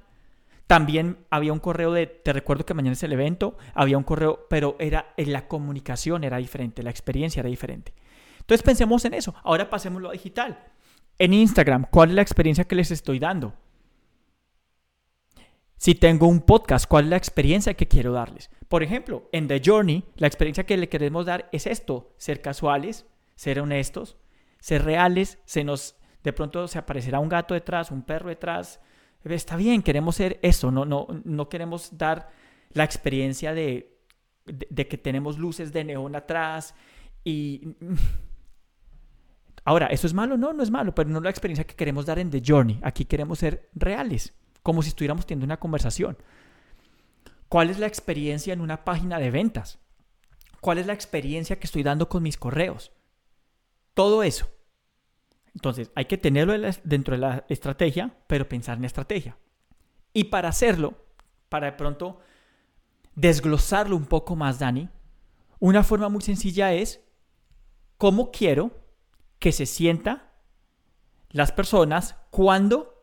También 0.66 1.24
había 1.30 1.54
un 1.54 1.58
correo 1.58 1.92
de, 1.92 2.06
te 2.06 2.32
recuerdo 2.34 2.66
que 2.66 2.74
mañana 2.74 2.92
es 2.92 3.02
el 3.02 3.12
evento, 3.12 3.56
había 3.74 3.96
un 3.96 4.04
correo, 4.04 4.46
pero 4.50 4.76
era 4.78 5.14
en 5.16 5.32
la 5.32 5.48
comunicación 5.48 6.22
era 6.22 6.36
diferente, 6.36 6.82
la 6.82 6.90
experiencia 6.90 7.40
era 7.40 7.48
diferente. 7.48 7.94
Entonces 8.40 8.62
pensemos 8.62 9.04
en 9.06 9.14
eso. 9.14 9.34
Ahora 9.42 9.70
pasemos 9.70 10.04
a 10.04 10.12
digital. 10.12 10.58
En 11.18 11.32
Instagram, 11.32 11.86
¿cuál 11.90 12.10
es 12.10 12.14
la 12.16 12.22
experiencia 12.22 12.64
que 12.64 12.74
les 12.74 12.90
estoy 12.90 13.18
dando? 13.18 13.54
Si 15.80 15.94
tengo 15.94 16.26
un 16.26 16.42
podcast, 16.42 16.86
¿cuál 16.86 17.04
es 17.04 17.10
la 17.10 17.16
experiencia 17.16 17.72
que 17.72 17.88
quiero 17.88 18.12
darles? 18.12 18.50
Por 18.68 18.82
ejemplo, 18.82 19.30
en 19.32 19.48
The 19.48 19.62
Journey, 19.64 20.04
la 20.16 20.26
experiencia 20.26 20.66
que 20.66 20.76
le 20.76 20.90
queremos 20.90 21.24
dar 21.24 21.48
es 21.52 21.66
esto, 21.66 22.12
ser 22.18 22.42
casuales, 22.42 23.06
ser 23.34 23.60
honestos, 23.60 24.18
ser 24.58 24.84
reales, 24.84 25.38
se 25.46 25.64
nos 25.64 25.96
de 26.22 26.34
pronto 26.34 26.68
se 26.68 26.78
aparecerá 26.78 27.18
un 27.18 27.30
gato 27.30 27.54
detrás, 27.54 27.90
un 27.90 28.02
perro 28.02 28.28
detrás, 28.28 28.78
Está 29.24 29.56
bien, 29.56 29.82
queremos 29.82 30.16
ser 30.16 30.38
eso, 30.42 30.70
no, 30.70 30.84
no, 30.84 31.06
no 31.24 31.48
queremos 31.48 31.96
dar 31.96 32.28
la 32.74 32.84
experiencia 32.84 33.54
de, 33.54 33.98
de, 34.44 34.86
que 34.86 34.98
tenemos 34.98 35.38
luces 35.38 35.72
de 35.72 35.84
neón 35.84 36.14
atrás 36.14 36.74
y... 37.24 37.74
Ahora, 39.64 39.86
¿eso 39.86 40.06
es 40.06 40.12
malo? 40.12 40.36
No, 40.36 40.52
no 40.52 40.62
es 40.62 40.70
malo, 40.70 40.94
pero 40.94 41.08
no 41.08 41.18
es 41.18 41.24
la 41.24 41.30
experiencia 41.30 41.66
que 41.66 41.74
queremos 41.74 42.04
dar 42.04 42.18
en 42.18 42.30
The 42.30 42.42
Journey. 42.44 42.80
Aquí 42.82 43.06
queremos 43.06 43.38
ser 43.38 43.70
reales, 43.74 44.34
como 44.62 44.82
si 44.82 44.88
estuviéramos 44.90 45.26
teniendo 45.26 45.44
una 45.44 45.60
conversación. 45.60 46.18
¿Cuál 47.48 47.70
es 47.70 47.78
la 47.78 47.86
experiencia 47.86 48.52
en 48.52 48.60
una 48.60 48.84
página 48.84 49.18
de 49.18 49.30
ventas? 49.30 49.78
¿Cuál 50.60 50.78
es 50.78 50.86
la 50.86 50.92
experiencia 50.92 51.58
que 51.58 51.66
estoy 51.66 51.82
dando 51.82 52.08
con 52.08 52.22
mis 52.22 52.36
correos? 52.36 52.92
Todo 53.94 54.22
eso. 54.22 54.48
Entonces, 55.54 55.90
hay 55.94 56.04
que 56.04 56.18
tenerlo 56.18 56.54
dentro 56.84 57.14
de 57.14 57.20
la 57.20 57.44
estrategia, 57.48 58.14
pero 58.26 58.48
pensar 58.48 58.78
en 58.78 58.84
estrategia. 58.84 59.36
Y 60.12 60.24
para 60.24 60.48
hacerlo, 60.48 60.94
para 61.48 61.66
de 61.66 61.72
pronto 61.72 62.20
desglosarlo 63.14 63.96
un 63.96 64.06
poco 64.06 64.36
más, 64.36 64.58
Dani, 64.58 64.88
una 65.58 65.82
forma 65.82 66.08
muy 66.08 66.22
sencilla 66.22 66.72
es 66.72 67.00
cómo 67.98 68.30
quiero 68.30 68.70
que 69.38 69.52
se 69.52 69.66
sienta 69.66 70.32
las 71.30 71.52
personas 71.52 72.16
cuando, 72.30 72.99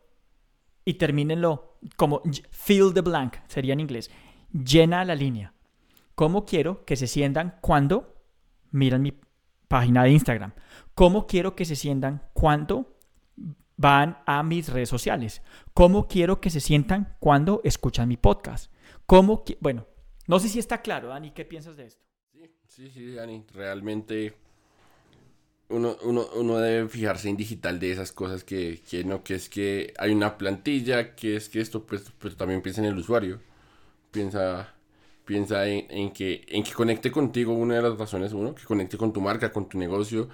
y 0.88 0.94
termínenlo 0.94 1.76
como 1.96 2.22
fill 2.48 2.94
the 2.94 3.02
blank, 3.02 3.34
sería 3.46 3.74
en 3.74 3.80
inglés, 3.80 4.10
llena 4.50 5.04
la 5.04 5.14
línea. 5.14 5.52
¿Cómo 6.14 6.46
quiero 6.46 6.86
que 6.86 6.96
se 6.96 7.06
sientan 7.06 7.58
cuando 7.60 8.16
miran 8.70 9.02
mi 9.02 9.12
página 9.68 10.04
de 10.04 10.12
Instagram? 10.12 10.54
¿Cómo 10.94 11.26
quiero 11.26 11.54
que 11.54 11.66
se 11.66 11.76
sientan 11.76 12.22
cuando 12.32 12.96
van 13.76 14.22
a 14.24 14.42
mis 14.42 14.70
redes 14.70 14.88
sociales? 14.88 15.42
¿Cómo 15.74 16.08
quiero 16.08 16.40
que 16.40 16.48
se 16.48 16.60
sientan 16.60 17.16
cuando 17.20 17.60
escuchan 17.64 18.08
mi 18.08 18.16
podcast? 18.16 18.72
¿Cómo 19.04 19.44
bueno, 19.60 19.86
no 20.26 20.38
sé 20.38 20.48
si 20.48 20.58
está 20.58 20.80
claro, 20.80 21.08
Dani, 21.08 21.32
¿qué 21.32 21.44
piensas 21.44 21.76
de 21.76 21.84
esto? 21.84 22.02
Sí, 22.32 22.50
sí, 22.66 22.88
sí, 22.88 23.12
Dani, 23.12 23.44
realmente 23.52 24.38
uno, 25.68 25.96
uno, 26.02 26.58
debe 26.58 26.88
fijarse 26.88 27.28
en 27.28 27.36
digital 27.36 27.78
de 27.78 27.92
esas 27.92 28.12
cosas 28.12 28.44
que, 28.44 28.80
que, 28.88 29.04
no, 29.04 29.22
que 29.22 29.34
es 29.34 29.48
que 29.48 29.92
hay 29.98 30.12
una 30.12 30.38
plantilla, 30.38 31.14
que 31.14 31.36
es 31.36 31.48
que 31.48 31.60
esto, 31.60 31.84
pues, 31.84 32.10
pues 32.18 32.36
también 32.36 32.62
piensa 32.62 32.80
en 32.80 32.88
el 32.88 32.98
usuario. 32.98 33.40
Piensa, 34.10 34.74
piensa 35.24 35.66
en, 35.68 36.12
que, 36.12 36.44
en 36.48 36.64
que 36.64 36.72
conecte 36.72 37.10
contigo, 37.12 37.52
una 37.54 37.76
de 37.76 37.82
las 37.82 37.98
razones, 37.98 38.32
uno, 38.32 38.54
que 38.54 38.64
conecte 38.64 38.96
con 38.98 39.12
tu 39.12 39.20
marca, 39.20 39.52
con 39.52 39.68
tu 39.68 39.78
negocio 39.78 40.28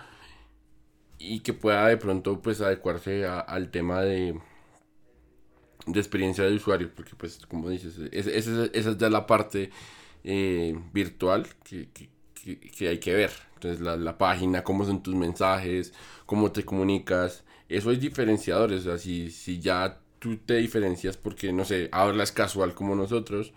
y 1.18 1.40
que 1.40 1.52
pueda 1.52 1.88
de 1.88 1.96
pronto 1.96 2.40
pues 2.42 2.60
adecuarse 2.60 3.26
al 3.26 3.70
tema 3.70 4.02
de, 4.02 4.38
de 5.86 6.00
experiencia 6.00 6.44
de 6.44 6.54
usuario, 6.54 6.90
porque 6.94 7.14
pues 7.16 7.38
como 7.46 7.70
dices, 7.70 7.98
esa 8.12 8.64
es 8.72 8.98
ya 8.98 9.10
la 9.10 9.26
parte 9.26 9.70
eh, 10.22 10.78
virtual 10.92 11.46
que, 11.64 11.88
hay 12.88 12.98
que 12.98 13.14
ver. 13.14 13.30
Entonces 13.64 13.80
la, 13.80 14.18
página, 14.18 14.62
cómo 14.62 14.84
son 14.84 15.02
tus 15.02 15.14
mensajes, 15.14 15.94
cómo 16.26 16.52
te 16.52 16.64
comunicas, 16.64 17.44
eso 17.68 17.90
es 17.90 18.00
diferenciadores. 18.00 18.86
O 18.86 18.96
sea, 18.96 18.98
si, 18.98 19.60
ya 19.60 20.00
tú 20.18 20.36
te 20.36 20.56
diferencias 20.56 21.16
porque, 21.16 21.52
no 21.52 21.64
sé, 21.64 21.88
hablas 21.92 22.32
casual 22.32 22.74
como 22.74 22.94
nosotros, 22.94 23.52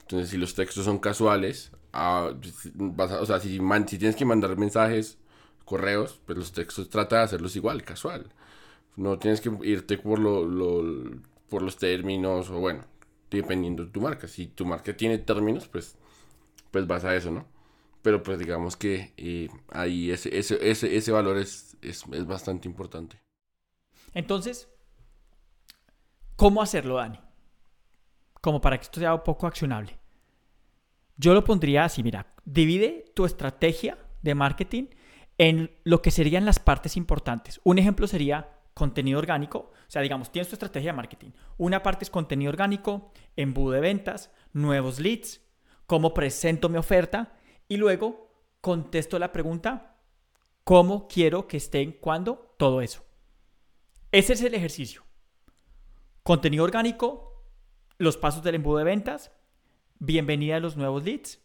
entonces 0.00 0.30
si 0.30 0.38
los 0.38 0.54
textos 0.54 0.84
son 0.86 0.98
casuales, 0.98 1.72
ah, 1.92 2.32
vas 2.74 3.12
o 3.12 3.26
sea, 3.26 3.40
si, 3.40 3.58
si 3.58 3.98
tienes 3.98 4.16
que 4.16 4.24
mandar 4.24 4.56
mensajes, 4.56 5.18
correos, 5.64 6.20
pues 6.26 6.38
los 6.38 6.52
textos 6.52 6.90
trata 6.90 7.18
de 7.18 7.22
hacerlos 7.24 7.56
igual, 7.56 7.82
casual. 7.84 8.32
No 8.96 9.18
tienes 9.18 9.40
que 9.40 9.50
irte 9.64 9.98
por 9.98 10.18
lo 10.18 10.42
por 11.52 11.62
los 11.62 11.76
términos 11.76 12.48
o 12.50 12.58
bueno, 12.60 12.84
dependiendo 13.30 13.84
de 13.84 13.90
tu 13.90 14.00
marca. 14.00 14.26
Si 14.28 14.46
tu 14.46 14.64
marca 14.64 14.96
tiene 14.96 15.18
términos, 15.18 15.68
pues, 15.68 15.96
pues 16.70 16.86
vas 16.86 17.04
a 17.04 17.14
eso, 17.14 17.30
¿no? 17.30 17.46
Pero 18.02 18.22
pues 18.22 18.38
digamos 18.38 18.76
que 18.76 19.14
eh, 19.16 19.48
ahí 19.70 20.10
ese, 20.10 20.36
ese, 20.36 20.58
ese, 20.68 20.96
ese 20.96 21.12
valor 21.12 21.38
es, 21.38 21.76
es, 21.80 22.04
es 22.12 22.26
bastante 22.26 22.68
importante. 22.68 23.20
Entonces, 24.12 24.68
¿cómo 26.36 26.60
hacerlo, 26.60 26.96
Dani? 26.96 27.20
Como 28.40 28.60
para 28.60 28.76
que 28.76 28.82
esto 28.82 29.00
sea 29.00 29.14
un 29.14 29.22
poco 29.22 29.46
accionable. 29.46 29.98
Yo 31.16 31.32
lo 31.34 31.44
pondría 31.44 31.84
así, 31.84 32.02
mira, 32.02 32.34
divide 32.44 33.12
tu 33.14 33.24
estrategia 33.24 33.98
de 34.22 34.34
marketing 34.34 34.86
en 35.38 35.70
lo 35.84 36.02
que 36.02 36.10
serían 36.10 36.44
las 36.44 36.58
partes 36.58 36.96
importantes. 36.96 37.60
Un 37.62 37.78
ejemplo 37.78 38.06
sería 38.08 38.58
contenido 38.74 39.18
orgánico. 39.18 39.58
O 39.58 39.90
sea, 39.90 40.02
digamos, 40.02 40.32
tienes 40.32 40.48
tu 40.48 40.54
estrategia 40.54 40.90
de 40.90 40.96
marketing. 40.96 41.30
Una 41.58 41.82
parte 41.82 42.04
es 42.04 42.10
contenido 42.10 42.50
orgánico, 42.50 43.12
embudo 43.36 43.72
de 43.72 43.80
ventas, 43.80 44.30
nuevos 44.52 44.98
leads, 44.98 45.40
cómo 45.86 46.14
presento 46.14 46.68
mi 46.68 46.78
oferta 46.78 47.34
y 47.72 47.76
luego 47.76 48.30
contesto 48.60 49.18
la 49.18 49.32
pregunta, 49.32 49.96
¿cómo 50.64 51.08
quiero 51.08 51.48
que 51.48 51.56
estén 51.56 51.92
cuando? 51.92 52.54
Todo 52.58 52.82
eso. 52.82 53.04
Ese 54.10 54.34
es 54.34 54.42
el 54.42 54.54
ejercicio. 54.54 55.04
Contenido 56.22 56.64
orgánico, 56.64 57.44
los 57.98 58.16
pasos 58.16 58.42
del 58.42 58.56
embudo 58.56 58.78
de 58.78 58.84
ventas, 58.84 59.32
bienvenida 59.98 60.56
a 60.56 60.60
los 60.60 60.76
nuevos 60.76 61.02
leads, 61.04 61.40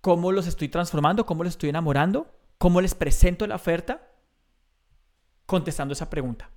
cómo 0.00 0.30
los 0.30 0.46
estoy 0.46 0.68
transformando, 0.68 1.26
cómo 1.26 1.44
los 1.44 1.54
estoy 1.54 1.70
enamorando 1.70 2.38
¿Cómo 2.58 2.80
les 2.80 2.96
presento 2.96 3.46
la 3.46 3.54
oferta? 3.54 4.02
Contestando 5.46 5.92
esa 5.92 6.10
pregunta. 6.10 6.50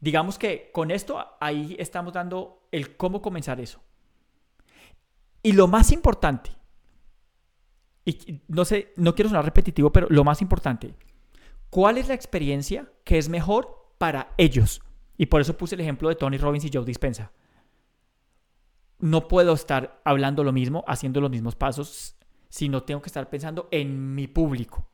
Digamos 0.00 0.38
que 0.38 0.70
con 0.72 0.90
esto 0.90 1.36
ahí 1.38 1.76
estamos 1.78 2.14
dando 2.14 2.66
el 2.72 2.96
cómo 2.96 3.20
comenzar 3.20 3.60
eso. 3.60 3.82
Y 5.46 5.52
lo 5.52 5.68
más 5.68 5.92
importante, 5.92 6.50
y 8.04 8.42
no 8.48 8.64
sé, 8.64 8.92
no 8.96 9.14
quiero 9.14 9.28
sonar 9.28 9.44
repetitivo, 9.44 9.92
pero 9.92 10.08
lo 10.10 10.24
más 10.24 10.42
importante, 10.42 10.96
¿cuál 11.70 11.98
es 11.98 12.08
la 12.08 12.14
experiencia 12.14 12.90
que 13.04 13.16
es 13.16 13.28
mejor 13.28 13.94
para 13.96 14.34
ellos? 14.38 14.82
Y 15.16 15.26
por 15.26 15.40
eso 15.40 15.56
puse 15.56 15.76
el 15.76 15.82
ejemplo 15.82 16.08
de 16.08 16.16
Tony 16.16 16.36
Robbins 16.36 16.64
y 16.64 16.70
Joe 16.72 16.84
Dispensa. 16.84 17.30
No 18.98 19.28
puedo 19.28 19.52
estar 19.52 20.02
hablando 20.04 20.42
lo 20.42 20.50
mismo, 20.50 20.84
haciendo 20.88 21.20
los 21.20 21.30
mismos 21.30 21.54
pasos 21.54 22.16
si 22.48 22.68
no 22.68 22.82
tengo 22.82 23.00
que 23.00 23.08
estar 23.08 23.30
pensando 23.30 23.68
en 23.70 24.16
mi 24.16 24.26
público. 24.26 24.90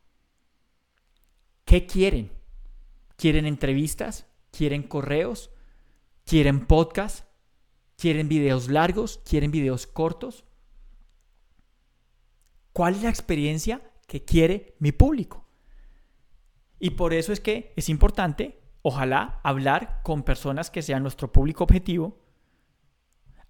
¿Qué 1.65 1.87
quieren? 1.87 2.31
¿Quieren 3.17 3.47
entrevistas? 3.47 4.27
¿Quieren 4.51 4.83
correos? 4.83 5.51
¿Quieren 6.27 6.67
podcast? 6.67 7.32
¿Quieren 8.03 8.29
videos 8.29 8.69
largos? 8.69 9.21
¿Quieren 9.25 9.53
videos 9.53 9.87
cortos? 9.87 10.45
¿Cuál 12.73 12.97
es 12.97 13.05
la 13.05 13.11
experiencia 13.11 13.81
que 14.09 14.25
quiere 14.25 14.75
mi 14.81 14.91
público? 14.91 15.47
Y 16.81 16.91
por 16.91 17.15
eso 17.15 17.33
es 17.33 17.39
que 17.39 17.73
es 17.77 17.89
importante, 17.89 18.61
ojalá, 18.83 19.41
hablar 19.45 20.01
con 20.03 20.25
personas 20.25 20.69
que 20.69 20.83
sean 20.83 21.05
nuestro 21.05 21.31
público 21.31 21.63
objetivo, 21.63 22.19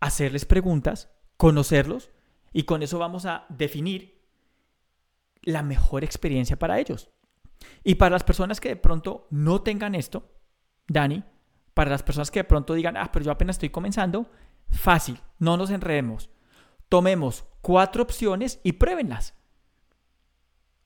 hacerles 0.00 0.44
preguntas, 0.44 1.10
conocerlos 1.38 2.10
y 2.52 2.64
con 2.64 2.82
eso 2.82 2.98
vamos 2.98 3.24
a 3.24 3.46
definir 3.48 4.22
la 5.40 5.62
mejor 5.62 6.04
experiencia 6.04 6.58
para 6.58 6.78
ellos. 6.78 7.08
Y 7.84 7.94
para 7.94 8.16
las 8.16 8.24
personas 8.24 8.60
que 8.60 8.68
de 8.68 8.76
pronto 8.76 9.28
no 9.30 9.62
tengan 9.62 9.94
esto, 9.94 10.30
Dani, 10.88 11.24
para 11.74 11.90
las 11.90 12.02
personas 12.02 12.30
que 12.30 12.40
de 12.40 12.44
pronto 12.44 12.74
digan, 12.74 12.96
ah, 12.96 13.10
pero 13.12 13.24
yo 13.24 13.30
apenas 13.30 13.56
estoy 13.56 13.70
comenzando, 13.70 14.30
fácil, 14.70 15.18
no 15.38 15.56
nos 15.56 15.70
enredemos. 15.70 16.30
Tomemos 16.88 17.44
cuatro 17.60 18.02
opciones 18.02 18.60
y 18.62 18.72
pruébenlas. 18.72 19.34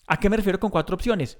¿A 0.06 0.18
qué 0.18 0.30
me 0.30 0.36
refiero 0.36 0.60
con 0.60 0.70
cuatro 0.70 0.94
opciones? 0.94 1.38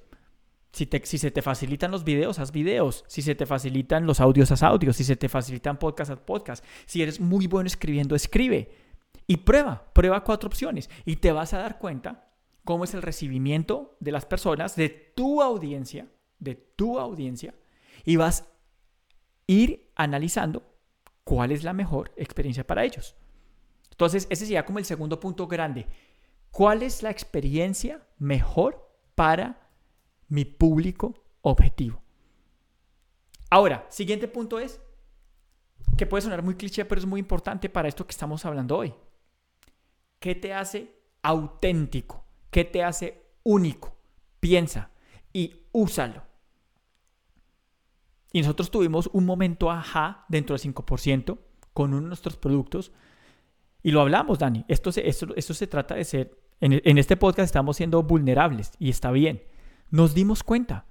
Si, 0.73 0.85
se 0.85 1.31
te 1.31 1.41
facilitan 1.41 1.89
los 1.89 2.03
videos, 2.03 2.39
haz 2.39 2.51
videos. 2.51 3.05
Si 3.07 3.21
se 3.21 3.33
te 3.33 3.45
facilitan 3.45 4.05
los 4.05 4.19
audios, 4.19 4.51
haz 4.51 4.63
audios. 4.63 4.97
Si 4.97 5.03
se 5.03 5.15
te 5.15 5.29
facilitan 5.29 5.79
podcasts, 5.79 6.11
haz 6.11 6.19
podcast. 6.19 6.63
Si 6.85 7.01
eres 7.01 7.19
muy 7.19 7.47
bueno 7.47 7.67
escribiendo, 7.67 8.15
escribe. 8.15 8.69
Y 9.25 9.37
prueba, 9.37 9.91
prueba 9.93 10.23
cuatro 10.23 10.47
opciones 10.47 10.89
y 11.05 11.17
te 11.17 11.31
vas 11.31 11.53
a 11.53 11.59
dar 11.59 11.79
cuenta 11.79 12.27
cómo 12.63 12.83
es 12.83 12.93
el 12.93 13.01
recibimiento 13.01 13.97
de 13.99 14.11
las 14.11 14.25
personas, 14.25 14.75
de 14.75 14.89
tu 14.89 15.41
audiencia, 15.41 16.07
de 16.37 16.55
tu 16.55 16.99
audiencia, 16.99 17.55
y 18.05 18.17
vas 18.17 18.45
ir 19.47 19.91
analizando 19.95 20.63
cuál 21.23 21.51
es 21.51 21.63
la 21.63 21.73
mejor 21.73 22.11
experiencia 22.15 22.67
para 22.67 22.83
ellos. 22.83 23.15
Entonces, 23.91 24.27
ese 24.29 24.45
sería 24.45 24.65
como 24.65 24.79
el 24.79 24.85
segundo 24.85 25.19
punto 25.19 25.47
grande. 25.47 25.87
¿Cuál 26.51 26.83
es 26.83 27.01
la 27.01 27.09
experiencia 27.09 28.05
mejor 28.19 28.89
para 29.15 29.69
mi 30.27 30.45
público 30.45 31.15
objetivo? 31.41 32.01
Ahora, 33.49 33.85
siguiente 33.89 34.27
punto 34.27 34.59
es, 34.59 34.79
que 35.97 36.05
puede 36.05 36.21
sonar 36.21 36.43
muy 36.43 36.55
cliché, 36.55 36.85
pero 36.85 36.99
es 36.99 37.07
muy 37.07 37.19
importante 37.19 37.69
para 37.69 37.87
esto 37.87 38.05
que 38.05 38.11
estamos 38.11 38.45
hablando 38.45 38.77
hoy. 38.77 38.93
¿Qué 40.19 40.35
te 40.35 40.53
hace 40.53 40.93
auténtico? 41.23 42.23
¿Qué 42.51 42.65
te 42.65 42.83
hace 42.83 43.23
único? 43.43 43.95
Piensa 44.39 44.91
y 45.33 45.65
úsalo. 45.71 46.26
Y 48.37 48.41
nosotros 48.41 48.69
tuvimos 48.69 49.09
un 49.13 49.25
momento 49.25 49.71
ajá 49.71 50.23
dentro 50.29 50.55
del 50.55 50.71
5% 50.71 51.39
con 51.73 51.91
uno 51.91 52.03
de 52.03 52.07
nuestros 52.09 52.37
productos. 52.37 52.91
Y 53.81 53.89
lo 53.89 53.99
hablamos, 53.99 54.37
Dani. 54.37 54.63
Esto 54.67 54.91
se, 54.91 55.09
esto, 55.09 55.53
se 55.55 55.65
trata 55.65 55.95
de 55.95 56.05
ser, 56.05 56.39
en 56.59 56.97
este 56.99 57.17
podcast 57.17 57.45
estamos 57.45 57.77
siendo 57.77 58.03
vulnerables 58.03 58.73
y 58.77 58.91
está 58.91 59.09
bien. 59.09 59.41
Nos 59.89 60.13
dimos 60.13 60.43
cuenta. 60.43 60.85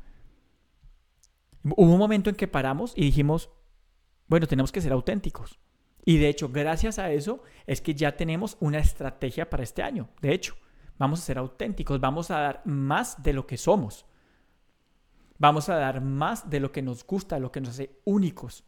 Hubo 1.62 1.92
un 1.92 2.00
momento 2.00 2.30
en 2.30 2.34
que 2.34 2.48
paramos 2.48 2.92
y 2.96 3.02
dijimos, 3.02 3.48
bueno, 4.26 4.48
tenemos 4.48 4.72
que 4.72 4.80
ser 4.80 4.90
auténticos. 4.90 5.60
Y 6.04 6.16
de 6.18 6.28
hecho, 6.28 6.48
gracias 6.48 6.98
a 6.98 7.12
eso 7.12 7.44
es 7.68 7.80
que 7.80 7.94
ya 7.94 8.16
tenemos 8.16 8.56
una 8.58 8.80
estrategia 8.80 9.48
para 9.48 9.62
este 9.62 9.84
año. 9.84 10.08
De 10.20 10.34
hecho, 10.34 10.56
vamos 10.98 11.20
a 11.20 11.26
ser 11.26 11.38
auténticos, 11.38 12.00
vamos 12.00 12.32
a 12.32 12.40
dar 12.40 12.62
más 12.64 13.22
de 13.22 13.34
lo 13.34 13.46
que 13.46 13.56
somos. 13.56 14.04
Vamos 15.38 15.68
a 15.68 15.76
dar 15.76 16.00
más 16.00 16.48
de 16.48 16.60
lo 16.60 16.72
que 16.72 16.82
nos 16.82 17.06
gusta, 17.06 17.38
lo 17.38 17.52
que 17.52 17.60
nos 17.60 17.70
hace 17.70 18.00
únicos. 18.04 18.64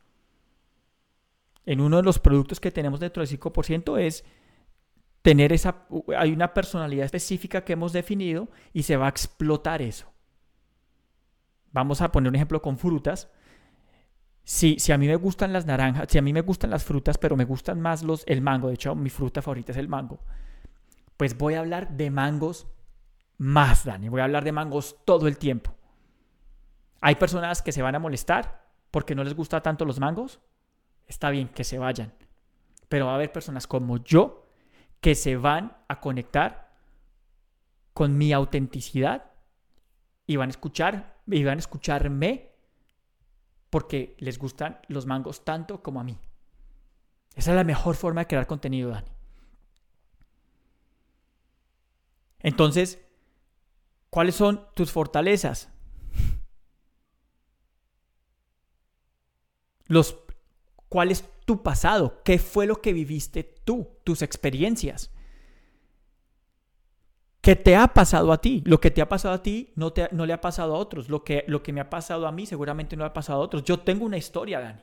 En 1.64 1.80
uno 1.80 1.98
de 1.98 2.02
los 2.02 2.18
productos 2.18 2.60
que 2.60 2.70
tenemos 2.70 3.00
dentro 3.00 3.24
del 3.24 3.38
5% 3.38 3.98
es 3.98 4.24
tener 5.22 5.52
esa, 5.52 5.86
hay 6.16 6.32
una 6.32 6.54
personalidad 6.54 7.04
específica 7.04 7.64
que 7.64 7.74
hemos 7.74 7.92
definido 7.92 8.48
y 8.72 8.84
se 8.84 8.96
va 8.96 9.06
a 9.06 9.10
explotar 9.10 9.82
eso. 9.82 10.10
Vamos 11.72 12.00
a 12.00 12.10
poner 12.10 12.30
un 12.30 12.36
ejemplo 12.36 12.62
con 12.62 12.78
frutas. 12.78 13.30
Si, 14.44 14.78
si 14.78 14.92
a 14.92 14.98
mí 14.98 15.06
me 15.06 15.16
gustan 15.16 15.52
las 15.52 15.66
naranjas, 15.66 16.06
si 16.08 16.16
a 16.16 16.22
mí 16.22 16.32
me 16.32 16.40
gustan 16.40 16.70
las 16.70 16.84
frutas, 16.84 17.18
pero 17.18 17.36
me 17.36 17.44
gustan 17.44 17.80
más 17.80 18.02
los, 18.02 18.24
el 18.26 18.40
mango, 18.40 18.68
de 18.68 18.74
hecho 18.74 18.94
mi 18.94 19.10
fruta 19.10 19.42
favorita 19.42 19.72
es 19.72 19.78
el 19.78 19.88
mango, 19.88 20.20
pues 21.18 21.36
voy 21.36 21.54
a 21.54 21.60
hablar 21.60 21.96
de 21.96 22.10
mangos 22.10 22.66
más, 23.36 23.84
Dani. 23.84 24.08
Voy 24.08 24.20
a 24.20 24.24
hablar 24.24 24.44
de 24.44 24.52
mangos 24.52 24.96
todo 25.04 25.28
el 25.28 25.36
tiempo. 25.36 25.77
Hay 27.00 27.16
personas 27.16 27.62
que 27.62 27.72
se 27.72 27.82
van 27.82 27.94
a 27.94 27.98
molestar 27.98 28.66
porque 28.90 29.14
no 29.14 29.24
les 29.24 29.34
gusta 29.34 29.62
tanto 29.62 29.84
los 29.84 30.00
mangos. 30.00 30.40
Está 31.06 31.30
bien 31.30 31.48
que 31.48 31.64
se 31.64 31.78
vayan. 31.78 32.12
Pero 32.88 33.06
va 33.06 33.12
a 33.12 33.14
haber 33.16 33.32
personas 33.32 33.66
como 33.66 33.98
yo 33.98 34.46
que 35.00 35.14
se 35.14 35.36
van 35.36 35.76
a 35.88 36.00
conectar 36.00 36.72
con 37.92 38.16
mi 38.16 38.32
autenticidad 38.32 39.30
y 40.26 40.36
van 40.36 40.48
a 40.48 40.50
escuchar 40.50 41.18
y 41.26 41.44
van 41.44 41.58
a 41.58 41.60
escucharme 41.60 42.52
porque 43.70 44.16
les 44.18 44.38
gustan 44.38 44.80
los 44.88 45.06
mangos 45.06 45.44
tanto 45.44 45.82
como 45.82 46.00
a 46.00 46.04
mí. 46.04 46.18
Esa 47.34 47.50
es 47.50 47.56
la 47.56 47.64
mejor 47.64 47.94
forma 47.96 48.22
de 48.22 48.26
crear 48.26 48.46
contenido, 48.46 48.90
Dani. 48.90 49.10
Entonces, 52.40 53.00
¿cuáles 54.10 54.34
son 54.34 54.66
tus 54.74 54.90
fortalezas? 54.90 55.70
Los, 59.88 60.16
¿Cuál 60.88 61.10
es 61.10 61.24
tu 61.44 61.62
pasado? 61.62 62.22
¿Qué 62.24 62.38
fue 62.38 62.66
lo 62.66 62.80
que 62.80 62.92
viviste 62.92 63.44
tú? 63.64 63.88
Tus 64.04 64.22
experiencias. 64.22 65.10
¿Qué 67.40 67.56
te 67.56 67.76
ha 67.76 67.88
pasado 67.88 68.32
a 68.32 68.40
ti? 68.40 68.62
Lo 68.64 68.80
que 68.80 68.90
te 68.90 69.00
ha 69.00 69.08
pasado 69.08 69.34
a 69.34 69.42
ti 69.42 69.72
no, 69.76 69.92
te, 69.92 70.08
no 70.12 70.26
le 70.26 70.32
ha 70.32 70.40
pasado 70.40 70.74
a 70.74 70.78
otros. 70.78 71.08
Lo 71.08 71.24
que, 71.24 71.44
lo 71.46 71.62
que 71.62 71.72
me 71.72 71.80
ha 71.80 71.90
pasado 71.90 72.26
a 72.26 72.32
mí 72.32 72.46
seguramente 72.46 72.96
no 72.96 73.04
le 73.04 73.08
ha 73.08 73.12
pasado 73.12 73.40
a 73.40 73.44
otros. 73.44 73.64
Yo 73.64 73.80
tengo 73.80 74.04
una 74.04 74.16
historia, 74.16 74.60
Dani. 74.60 74.80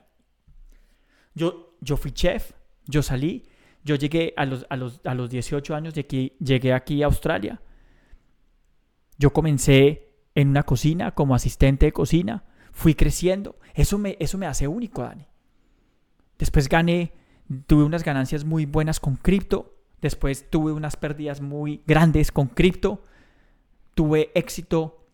Yo, 1.34 1.76
yo 1.82 1.98
fui 1.98 2.12
chef, 2.12 2.54
yo 2.86 3.02
salí, 3.02 3.46
yo 3.84 3.96
llegué 3.96 4.34
a 4.38 4.46
los, 4.46 4.66
a 4.70 4.78
los, 4.78 5.02
a 5.04 5.14
los 5.14 5.30
18 5.30 5.76
años, 5.76 5.98
aquí, 5.98 6.34
llegué 6.40 6.72
aquí 6.72 7.04
a 7.04 7.08
Australia. 7.08 7.62
Yo 9.18 9.34
comencé 9.34 10.14
en 10.34 10.50
una 10.50 10.64
cocina 10.64 11.14
como 11.14 11.36
asistente 11.36 11.88
de 11.88 11.92
cocina, 11.92 12.46
fui 12.76 12.94
creciendo. 12.94 13.56
Eso 13.74 13.98
me, 13.98 14.18
eso 14.20 14.38
me 14.38 14.46
hace 14.46 14.68
único, 14.68 15.02
Dani. 15.02 15.26
Después 16.38 16.70
gané, 16.70 17.14
tuve 17.66 17.84
unas 17.84 18.04
ganancias 18.04 18.44
muy 18.44 18.66
buenas 18.66 19.00
con 19.00 19.16
cripto. 19.16 19.74
Después 20.02 20.50
tuve 20.52 20.74
unas 20.74 20.98
pérdidas 20.98 21.42
muy 21.42 21.82
grandes 21.88 22.32
con 22.32 22.48
cripto. 22.48 23.02
Tuve 23.96 24.30
éxito 24.36 25.08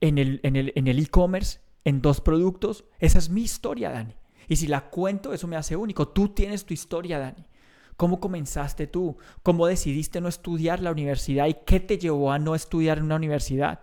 en 0.00 0.18
el 0.18 0.98
e-commerce, 0.98 1.60
en, 1.84 1.96
en 1.96 2.02
dos 2.02 2.20
productos. 2.20 2.84
Esa 3.00 3.18
es 3.18 3.30
mi 3.30 3.42
historia, 3.42 3.90
Dani. 3.90 4.14
Y 4.48 4.56
si 4.56 4.66
la 4.66 4.90
cuento, 4.90 5.32
eso 5.32 5.48
me 5.48 5.56
hace 5.56 5.76
único. 5.76 6.08
Tú 6.08 6.28
tienes 6.28 6.66
tu 6.66 6.74
historia, 6.74 7.18
Dani. 7.18 7.46
¿Cómo 7.96 8.20
comenzaste 8.20 8.86
tú? 8.86 9.16
¿Cómo 9.42 9.66
decidiste 9.66 10.20
no 10.20 10.28
estudiar 10.28 10.80
la 10.80 10.92
universidad? 10.92 11.46
¿Y 11.46 11.56
qué 11.64 11.80
te 11.80 11.96
llevó 11.96 12.32
a 12.32 12.38
no 12.38 12.54
estudiar 12.54 12.98
en 12.98 13.04
una 13.04 13.16
universidad? 13.16 13.80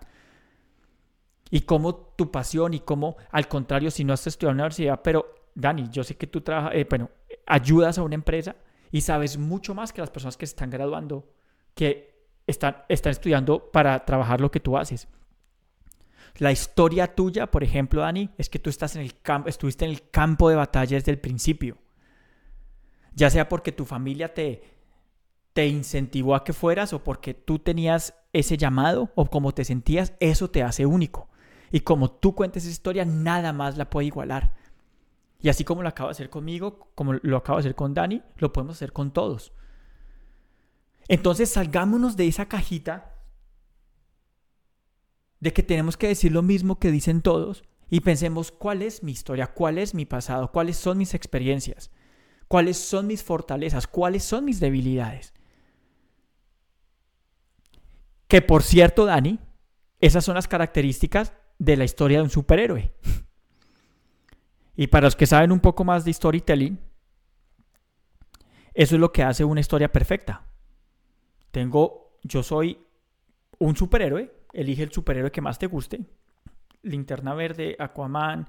Y 1.50 1.62
cómo 1.62 1.94
tu 1.94 2.30
pasión 2.30 2.74
y 2.74 2.80
cómo, 2.80 3.16
al 3.30 3.48
contrario, 3.48 3.90
si 3.90 4.04
no 4.04 4.12
has 4.12 4.26
estudiado 4.26 4.52
en 4.52 4.58
la 4.58 4.62
universidad, 4.64 5.00
pero 5.02 5.34
Dani, 5.54 5.88
yo 5.90 6.04
sé 6.04 6.16
que 6.16 6.26
tú 6.26 6.40
trabajas, 6.40 6.72
eh, 6.74 6.86
bueno, 6.88 7.10
ayudas 7.46 7.98
a 7.98 8.02
una 8.02 8.14
empresa 8.14 8.56
y 8.90 9.00
sabes 9.00 9.36
mucho 9.36 9.74
más 9.74 9.92
que 9.92 10.00
las 10.00 10.10
personas 10.10 10.36
que 10.36 10.46
se 10.46 10.52
están 10.52 10.70
graduando, 10.70 11.28
que 11.74 12.28
están, 12.46 12.78
están 12.88 13.10
estudiando 13.12 13.70
para 13.70 14.04
trabajar 14.04 14.40
lo 14.40 14.50
que 14.50 14.60
tú 14.60 14.76
haces. 14.76 15.08
La 16.38 16.52
historia 16.52 17.14
tuya, 17.14 17.50
por 17.50 17.64
ejemplo, 17.64 18.02
Dani, 18.02 18.30
es 18.38 18.48
que 18.48 18.58
tú 18.58 18.70
estás 18.70 18.96
en 18.96 19.02
el 19.02 19.20
campo, 19.20 19.48
estuviste 19.48 19.84
en 19.84 19.90
el 19.90 20.08
campo 20.10 20.48
de 20.48 20.56
batalla 20.56 20.96
desde 20.96 21.12
el 21.12 21.18
principio. 21.18 21.76
Ya 23.14 23.30
sea 23.30 23.48
porque 23.48 23.72
tu 23.72 23.84
familia 23.84 24.32
te, 24.32 24.62
te 25.52 25.66
incentivó 25.66 26.34
a 26.34 26.44
que 26.44 26.52
fueras 26.52 26.92
o 26.92 27.02
porque 27.02 27.34
tú 27.34 27.58
tenías 27.58 28.14
ese 28.32 28.56
llamado 28.56 29.10
o 29.16 29.26
como 29.26 29.52
te 29.52 29.64
sentías, 29.64 30.12
eso 30.20 30.48
te 30.50 30.62
hace 30.62 30.86
único. 30.86 31.28
Y 31.70 31.80
como 31.80 32.10
tú 32.10 32.34
cuentes 32.34 32.64
esa 32.64 32.72
historia, 32.72 33.04
nada 33.04 33.52
más 33.52 33.76
la 33.76 33.90
puede 33.90 34.06
igualar. 34.06 34.52
Y 35.40 35.48
así 35.48 35.64
como 35.64 35.82
lo 35.82 35.88
acabo 35.88 36.08
de 36.08 36.12
hacer 36.12 36.30
conmigo, 36.30 36.90
como 36.94 37.14
lo 37.14 37.36
acabo 37.36 37.58
de 37.58 37.60
hacer 37.60 37.74
con 37.74 37.94
Dani, 37.94 38.22
lo 38.36 38.52
podemos 38.52 38.76
hacer 38.76 38.92
con 38.92 39.12
todos. 39.12 39.52
Entonces 41.08 41.50
salgámonos 41.50 42.16
de 42.16 42.28
esa 42.28 42.46
cajita 42.46 43.16
de 45.40 45.52
que 45.52 45.62
tenemos 45.62 45.96
que 45.96 46.08
decir 46.08 46.32
lo 46.32 46.42
mismo 46.42 46.78
que 46.78 46.90
dicen 46.90 47.22
todos 47.22 47.64
y 47.88 48.00
pensemos 48.00 48.52
cuál 48.52 48.82
es 48.82 49.02
mi 49.02 49.12
historia, 49.12 49.48
cuál 49.48 49.78
es 49.78 49.94
mi 49.94 50.04
pasado, 50.04 50.52
cuáles 50.52 50.76
son 50.76 50.98
mis 50.98 51.14
experiencias, 51.14 51.90
cuáles 52.46 52.76
son 52.76 53.06
mis 53.06 53.22
fortalezas, 53.22 53.86
cuáles 53.86 54.22
son 54.22 54.44
mis 54.44 54.60
debilidades. 54.60 55.32
Que 58.28 58.42
por 58.42 58.62
cierto, 58.62 59.06
Dani, 59.06 59.40
esas 59.98 60.24
son 60.24 60.34
las 60.34 60.46
características 60.46 61.32
de 61.60 61.76
la 61.76 61.84
historia 61.84 62.18
de 62.18 62.24
un 62.24 62.30
superhéroe. 62.30 62.90
Y 64.74 64.86
para 64.86 65.06
los 65.06 65.14
que 65.14 65.26
saben 65.26 65.52
un 65.52 65.60
poco 65.60 65.84
más 65.84 66.04
de 66.04 66.12
storytelling, 66.12 66.80
eso 68.72 68.94
es 68.94 69.00
lo 69.00 69.12
que 69.12 69.22
hace 69.22 69.44
una 69.44 69.60
historia 69.60 69.92
perfecta. 69.92 70.42
Tengo, 71.50 72.16
yo 72.22 72.42
soy 72.42 72.78
un 73.58 73.76
superhéroe, 73.76 74.32
elige 74.54 74.82
el 74.82 74.90
superhéroe 74.90 75.30
que 75.30 75.42
más 75.42 75.58
te 75.58 75.66
guste. 75.66 76.00
Linterna 76.82 77.34
Verde, 77.34 77.76
Aquaman, 77.78 78.48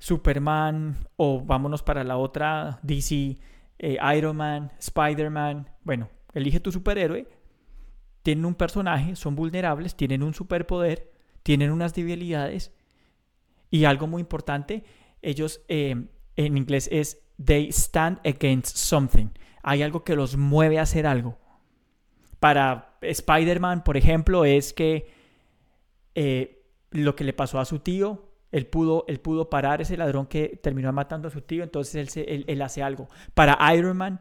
Superman, 0.00 0.96
o 1.16 1.44
vámonos 1.44 1.84
para 1.84 2.02
la 2.02 2.16
otra, 2.16 2.80
DC, 2.82 3.38
eh, 3.78 3.98
Iron 4.16 4.36
Man, 4.36 4.72
Spider-Man. 4.80 5.70
Bueno, 5.84 6.08
elige 6.34 6.58
tu 6.58 6.72
superhéroe. 6.72 7.28
Tienen 8.24 8.46
un 8.46 8.56
personaje, 8.56 9.14
son 9.14 9.36
vulnerables, 9.36 9.94
tienen 9.94 10.24
un 10.24 10.34
superpoder, 10.34 11.11
tienen 11.42 11.70
unas 11.70 11.94
debilidades. 11.94 12.72
Y 13.70 13.84
algo 13.84 14.06
muy 14.06 14.20
importante, 14.20 14.84
ellos 15.22 15.62
eh, 15.68 16.08
en 16.36 16.56
inglés 16.56 16.88
es 16.92 17.22
they 17.42 17.68
stand 17.68 18.18
against 18.26 18.76
something. 18.76 19.28
Hay 19.62 19.82
algo 19.82 20.04
que 20.04 20.16
los 20.16 20.36
mueve 20.36 20.78
a 20.78 20.82
hacer 20.82 21.06
algo. 21.06 21.38
Para 22.40 22.96
Spider-Man, 23.00 23.84
por 23.84 23.96
ejemplo, 23.96 24.44
es 24.44 24.72
que 24.72 25.06
eh, 26.14 26.64
lo 26.90 27.14
que 27.14 27.24
le 27.24 27.32
pasó 27.32 27.58
a 27.60 27.64
su 27.64 27.78
tío, 27.78 28.28
él 28.50 28.66
pudo, 28.66 29.04
él 29.08 29.20
pudo 29.20 29.48
parar 29.48 29.80
ese 29.80 29.96
ladrón 29.96 30.26
que 30.26 30.60
terminó 30.62 30.92
matando 30.92 31.28
a 31.28 31.30
su 31.30 31.40
tío, 31.40 31.62
entonces 31.62 32.16
él, 32.16 32.44
él, 32.46 32.62
hace 32.62 32.82
algo. 32.82 33.08
Para 33.34 33.58
Iron 33.74 33.96
Man, 33.96 34.20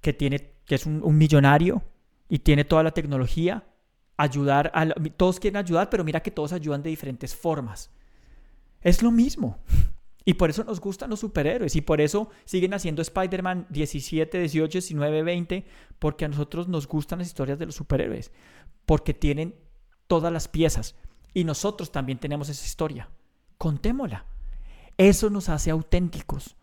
que, 0.00 0.12
tiene, 0.12 0.54
que 0.64 0.74
es 0.74 0.86
un, 0.86 1.02
un 1.04 1.16
millonario 1.16 1.82
y 2.28 2.40
tiene 2.40 2.64
toda 2.64 2.82
la 2.82 2.90
tecnología, 2.90 3.64
ayudar 4.18 4.70
a... 4.74 4.86
Todos 5.16 5.40
quieren 5.40 5.56
ayudar, 5.56 5.88
pero 5.88 6.04
mira 6.04 6.20
que 6.20 6.30
todos 6.30 6.52
ayudan 6.52 6.82
de 6.82 6.90
diferentes 6.90 7.34
formas. 7.34 7.90
Es 8.82 9.02
lo 9.02 9.10
mismo. 9.10 9.58
Y 10.24 10.34
por 10.34 10.50
eso 10.50 10.62
nos 10.62 10.78
gustan 10.78 11.08
los 11.08 11.20
superhéroes 11.20 11.74
y 11.74 11.80
por 11.80 12.02
eso 12.02 12.28
siguen 12.44 12.74
haciendo 12.74 13.00
Spider-Man 13.00 13.66
17, 13.70 14.38
18, 14.38 14.72
19, 14.72 15.22
20, 15.22 15.64
porque 15.98 16.26
a 16.26 16.28
nosotros 16.28 16.68
nos 16.68 16.86
gustan 16.86 17.20
las 17.20 17.28
historias 17.28 17.58
de 17.58 17.64
los 17.64 17.76
superhéroes, 17.76 18.30
porque 18.84 19.14
tienen 19.14 19.54
todas 20.06 20.30
las 20.30 20.46
piezas 20.46 20.96
y 21.32 21.44
nosotros 21.44 21.90
también 21.92 22.18
tenemos 22.18 22.50
esa 22.50 22.66
historia. 22.66 23.08
Contémosla. 23.56 24.26
Eso 24.98 25.30
nos 25.30 25.48
hace 25.48 25.70
auténticos. 25.70 26.56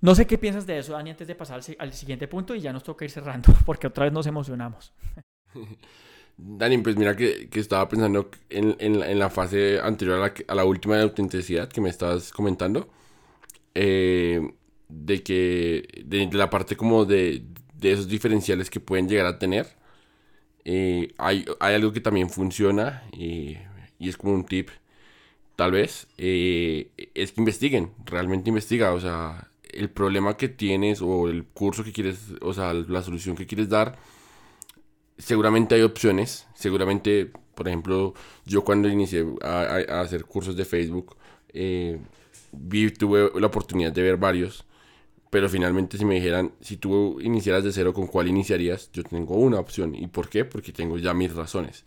No 0.00 0.14
sé 0.14 0.26
qué 0.26 0.38
piensas 0.38 0.66
de 0.66 0.78
eso, 0.78 0.92
Dani, 0.92 1.10
antes 1.10 1.26
de 1.26 1.34
pasar 1.34 1.60
al 1.78 1.92
siguiente 1.92 2.28
punto 2.28 2.54
y 2.54 2.60
ya 2.60 2.72
nos 2.72 2.84
toca 2.84 3.04
ir 3.04 3.10
cerrando, 3.10 3.52
porque 3.66 3.86
otra 3.86 4.04
vez 4.04 4.12
nos 4.12 4.26
emocionamos. 4.26 4.92
Dani, 6.36 6.78
pues 6.78 6.96
mira 6.96 7.16
que, 7.16 7.48
estaba 7.54 7.88
pensando 7.88 8.30
en, 8.48 9.18
la 9.18 9.28
fase 9.28 9.80
anterior 9.80 10.32
a 10.46 10.54
la, 10.54 10.64
última 10.64 10.96
de 10.96 11.02
autenticidad 11.02 11.68
que 11.68 11.80
me 11.80 11.88
estabas 11.88 12.30
comentando. 12.30 12.88
Eh, 13.74 14.52
de 14.88 15.22
que, 15.22 16.02
de, 16.04 16.30
la 16.32 16.48
parte 16.48 16.76
como 16.76 17.04
de, 17.04 17.42
esos 17.82 18.08
diferenciales 18.08 18.70
que 18.70 18.78
pueden 18.78 19.08
llegar 19.08 19.26
a 19.26 19.38
tener. 19.38 19.66
Eh, 20.64 21.12
hay, 21.18 21.44
algo 21.58 21.92
que 21.92 22.00
también 22.00 22.30
funciona 22.30 23.02
y 23.12 23.56
es 23.98 24.16
como 24.16 24.34
un 24.34 24.44
tip, 24.44 24.68
tal 25.58 25.72
vez, 25.72 26.06
eh, 26.18 26.92
es 27.14 27.32
que 27.32 27.40
investiguen, 27.40 27.90
realmente 28.04 28.48
investiga, 28.48 28.92
o 28.92 29.00
sea, 29.00 29.48
el 29.78 29.90
problema 29.90 30.36
que 30.36 30.48
tienes 30.48 31.00
o 31.02 31.28
el 31.28 31.44
curso 31.44 31.84
que 31.84 31.92
quieres, 31.92 32.32
o 32.40 32.52
sea, 32.52 32.72
la 32.72 33.02
solución 33.02 33.36
que 33.36 33.46
quieres 33.46 33.68
dar, 33.68 33.96
seguramente 35.18 35.74
hay 35.74 35.82
opciones. 35.82 36.46
Seguramente, 36.54 37.30
por 37.54 37.68
ejemplo, 37.68 38.14
yo 38.46 38.64
cuando 38.64 38.88
inicié 38.88 39.26
a, 39.42 40.00
hacer 40.00 40.24
cursos 40.24 40.56
de 40.56 40.64
Facebook, 40.64 41.16
eh, 41.52 41.98
vi, 42.52 42.90
tuve 42.90 43.30
la 43.40 43.46
oportunidad 43.46 43.92
de 43.92 44.02
ver 44.02 44.16
varios. 44.16 44.64
Pero 45.30 45.48
finalmente 45.48 45.98
si 45.98 46.04
me 46.06 46.14
dijeran, 46.14 46.52
si 46.60 46.78
tú 46.78 47.20
iniciaras 47.20 47.62
de 47.62 47.72
cero, 47.72 47.92
¿con 47.92 48.06
cuál 48.06 48.28
iniciarías? 48.28 48.90
Yo 48.92 49.04
tengo 49.04 49.34
una 49.36 49.60
opción. 49.60 49.94
¿Y 49.94 50.06
por 50.06 50.28
qué? 50.30 50.44
Porque 50.46 50.72
tengo 50.72 50.96
ya 50.98 51.12
mis 51.12 51.34
razones. 51.34 51.84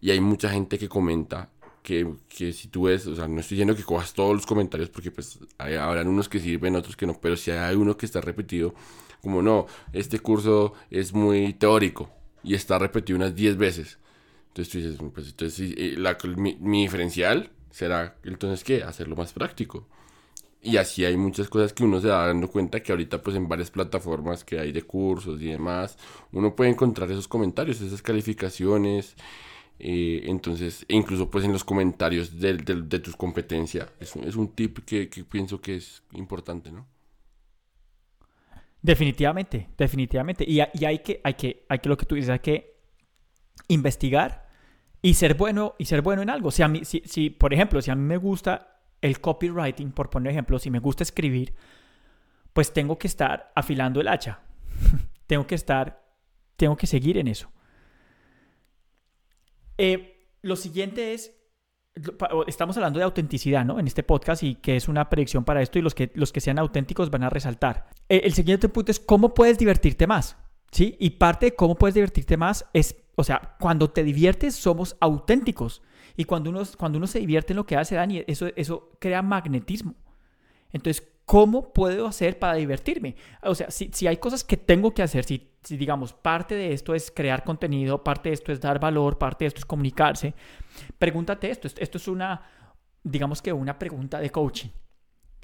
Y 0.00 0.10
hay 0.10 0.20
mucha 0.20 0.48
gente 0.48 0.78
que 0.78 0.88
comenta 0.88 1.50
que, 1.88 2.06
que, 2.28 2.52
si 2.52 2.68
tú 2.68 2.82
ves, 2.82 3.06
o 3.06 3.16
sea, 3.16 3.26
no 3.28 3.40
estoy 3.40 3.56
diciendo 3.56 3.74
que 3.74 3.82
cojas 3.82 4.12
todos 4.12 4.34
los 4.34 4.44
comentarios 4.44 4.90
porque 4.90 5.10
pues 5.10 5.38
hay, 5.56 5.76
habrán 5.76 6.06
unos 6.06 6.28
que 6.28 6.38
sirven, 6.38 6.76
otros 6.76 6.96
que 6.96 7.06
no, 7.06 7.18
pero 7.18 7.34
si 7.34 7.50
hay 7.50 7.76
uno 7.76 7.96
que 7.96 8.04
está 8.04 8.20
repetido, 8.20 8.74
como 9.22 9.40
no, 9.40 9.64
este 9.94 10.18
curso 10.18 10.74
es 10.90 11.14
muy 11.14 11.54
teórico 11.54 12.10
y 12.44 12.52
está 12.52 12.78
repetido 12.78 13.16
unas 13.16 13.34
10 13.34 13.56
veces. 13.56 13.98
Entonces 14.48 14.70
tú 14.70 14.78
dices, 14.78 14.98
pues 15.14 15.28
entonces 15.28 15.74
eh, 15.78 15.94
la, 15.96 16.18
mi, 16.36 16.56
mi, 16.60 16.82
diferencial 16.82 17.50
será 17.70 18.18
entonces 18.22 18.64
qué, 18.64 18.82
hacerlo 18.82 19.16
más 19.16 19.32
práctico. 19.32 19.86
Y 20.60 20.76
así 20.76 21.06
hay 21.06 21.16
muchas 21.16 21.48
cosas 21.48 21.72
que 21.72 21.84
uno 21.84 22.02
se 22.02 22.08
da 22.08 22.26
dando 22.26 22.50
cuenta 22.50 22.82
que 22.82 22.92
ahorita 22.92 23.22
pues 23.22 23.34
en 23.34 23.48
varias 23.48 23.70
plataformas 23.70 24.44
que 24.44 24.60
hay 24.60 24.72
de 24.72 24.82
cursos 24.82 25.40
y 25.40 25.46
demás, 25.46 25.96
uno 26.32 26.54
puede 26.54 26.70
encontrar 26.70 27.10
esos 27.10 27.28
comentarios, 27.28 27.80
esas 27.80 28.02
calificaciones 28.02 29.16
eh, 29.78 30.22
entonces, 30.24 30.84
e 30.88 30.96
incluso 30.96 31.30
pues 31.30 31.44
en 31.44 31.52
los 31.52 31.62
comentarios 31.62 32.38
de, 32.40 32.54
de, 32.54 32.98
tus 32.98 33.14
competencias, 33.14 33.88
es, 34.00 34.16
es, 34.16 34.34
un 34.34 34.48
tip 34.48 34.80
que, 34.84 35.08
que, 35.08 35.22
pienso 35.22 35.60
que 35.60 35.76
es 35.76 36.02
importante, 36.12 36.72
¿no? 36.72 36.86
Definitivamente, 38.82 39.68
definitivamente. 39.76 40.44
Y, 40.46 40.60
y, 40.74 40.84
hay, 40.84 40.98
que, 40.98 41.20
hay, 41.22 41.34
que, 41.34 41.64
hay 41.68 41.78
que, 41.78 41.88
lo 41.88 41.96
que 41.96 42.06
tú 42.06 42.16
dices, 42.16 42.30
hay 42.30 42.38
que 42.40 42.76
investigar 43.68 44.48
y 45.00 45.14
ser 45.14 45.34
bueno, 45.34 45.74
y 45.78 45.84
ser 45.84 46.02
bueno 46.02 46.22
en 46.22 46.30
algo. 46.30 46.50
Si, 46.50 46.62
a 46.62 46.68
mí, 46.68 46.84
si, 46.84 47.02
si, 47.04 47.30
por 47.30 47.54
ejemplo, 47.54 47.80
si 47.80 47.90
a 47.90 47.94
mí 47.94 48.02
me 48.02 48.16
gusta 48.16 48.80
el 49.00 49.20
copywriting, 49.20 49.92
por 49.92 50.10
poner 50.10 50.32
ejemplo, 50.32 50.58
si 50.58 50.70
me 50.70 50.80
gusta 50.80 51.04
escribir, 51.04 51.54
pues 52.52 52.72
tengo 52.72 52.98
que 52.98 53.06
estar 53.06 53.52
afilando 53.54 54.00
el 54.00 54.08
hacha. 54.08 54.40
tengo 55.28 55.46
que 55.46 55.54
estar, 55.54 56.04
tengo 56.56 56.76
que 56.76 56.88
seguir 56.88 57.18
en 57.18 57.28
eso. 57.28 57.48
Eh, 59.78 60.28
lo 60.42 60.56
siguiente 60.56 61.14
es, 61.14 61.34
estamos 62.46 62.76
hablando 62.76 62.98
de 62.98 63.04
autenticidad, 63.04 63.64
¿no? 63.64 63.78
En 63.78 63.86
este 63.86 64.02
podcast 64.02 64.42
y 64.42 64.56
que 64.56 64.76
es 64.76 64.88
una 64.88 65.08
predicción 65.08 65.44
para 65.44 65.62
esto 65.62 65.78
y 65.78 65.82
los 65.82 65.94
que, 65.94 66.10
los 66.14 66.32
que 66.32 66.40
sean 66.40 66.58
auténticos 66.58 67.10
van 67.10 67.22
a 67.22 67.30
resaltar. 67.30 67.88
Eh, 68.08 68.22
el 68.24 68.34
siguiente 68.34 68.68
punto 68.68 68.90
es 68.90 69.00
cómo 69.00 69.34
puedes 69.34 69.58
divertirte 69.58 70.06
más, 70.06 70.36
¿sí? 70.70 70.96
Y 70.98 71.10
parte 71.10 71.46
de 71.46 71.54
cómo 71.54 71.76
puedes 71.76 71.94
divertirte 71.94 72.36
más 72.36 72.66
es, 72.72 72.96
o 73.16 73.24
sea, 73.24 73.56
cuando 73.60 73.90
te 73.90 74.04
diviertes 74.04 74.54
somos 74.54 74.96
auténticos. 75.00 75.82
Y 76.16 76.24
cuando 76.24 76.50
uno, 76.50 76.62
cuando 76.76 76.98
uno 76.98 77.06
se 77.06 77.20
divierte 77.20 77.52
en 77.52 77.58
lo 77.58 77.66
que 77.66 77.76
hace 77.76 77.94
Dani, 77.94 78.24
eso, 78.26 78.48
eso 78.56 78.90
crea 78.98 79.22
magnetismo. 79.22 79.94
Entonces, 80.72 81.06
¿cómo 81.28 81.74
puedo 81.74 82.06
hacer 82.06 82.38
para 82.38 82.54
divertirme? 82.54 83.14
O 83.42 83.54
sea, 83.54 83.70
si, 83.70 83.90
si 83.92 84.06
hay 84.06 84.16
cosas 84.16 84.42
que 84.42 84.56
tengo 84.56 84.94
que 84.94 85.02
hacer, 85.02 85.26
si, 85.26 85.50
si, 85.62 85.76
digamos 85.76 86.14
parte 86.14 86.54
de 86.54 86.72
esto 86.72 86.94
es 86.94 87.10
crear 87.10 87.44
contenido, 87.44 88.02
parte 88.02 88.30
de 88.30 88.32
esto 88.32 88.50
es 88.50 88.62
dar 88.62 88.80
valor, 88.80 89.18
parte 89.18 89.44
de 89.44 89.48
esto 89.48 89.58
es 89.58 89.66
comunicarse, 89.66 90.32
pregúntate 90.98 91.50
esto. 91.50 91.68
Esto 91.68 91.98
es 91.98 92.08
una, 92.08 92.40
digamos 93.04 93.42
que 93.42 93.52
una 93.52 93.78
pregunta 93.78 94.20
de 94.20 94.30
coaching. 94.30 94.70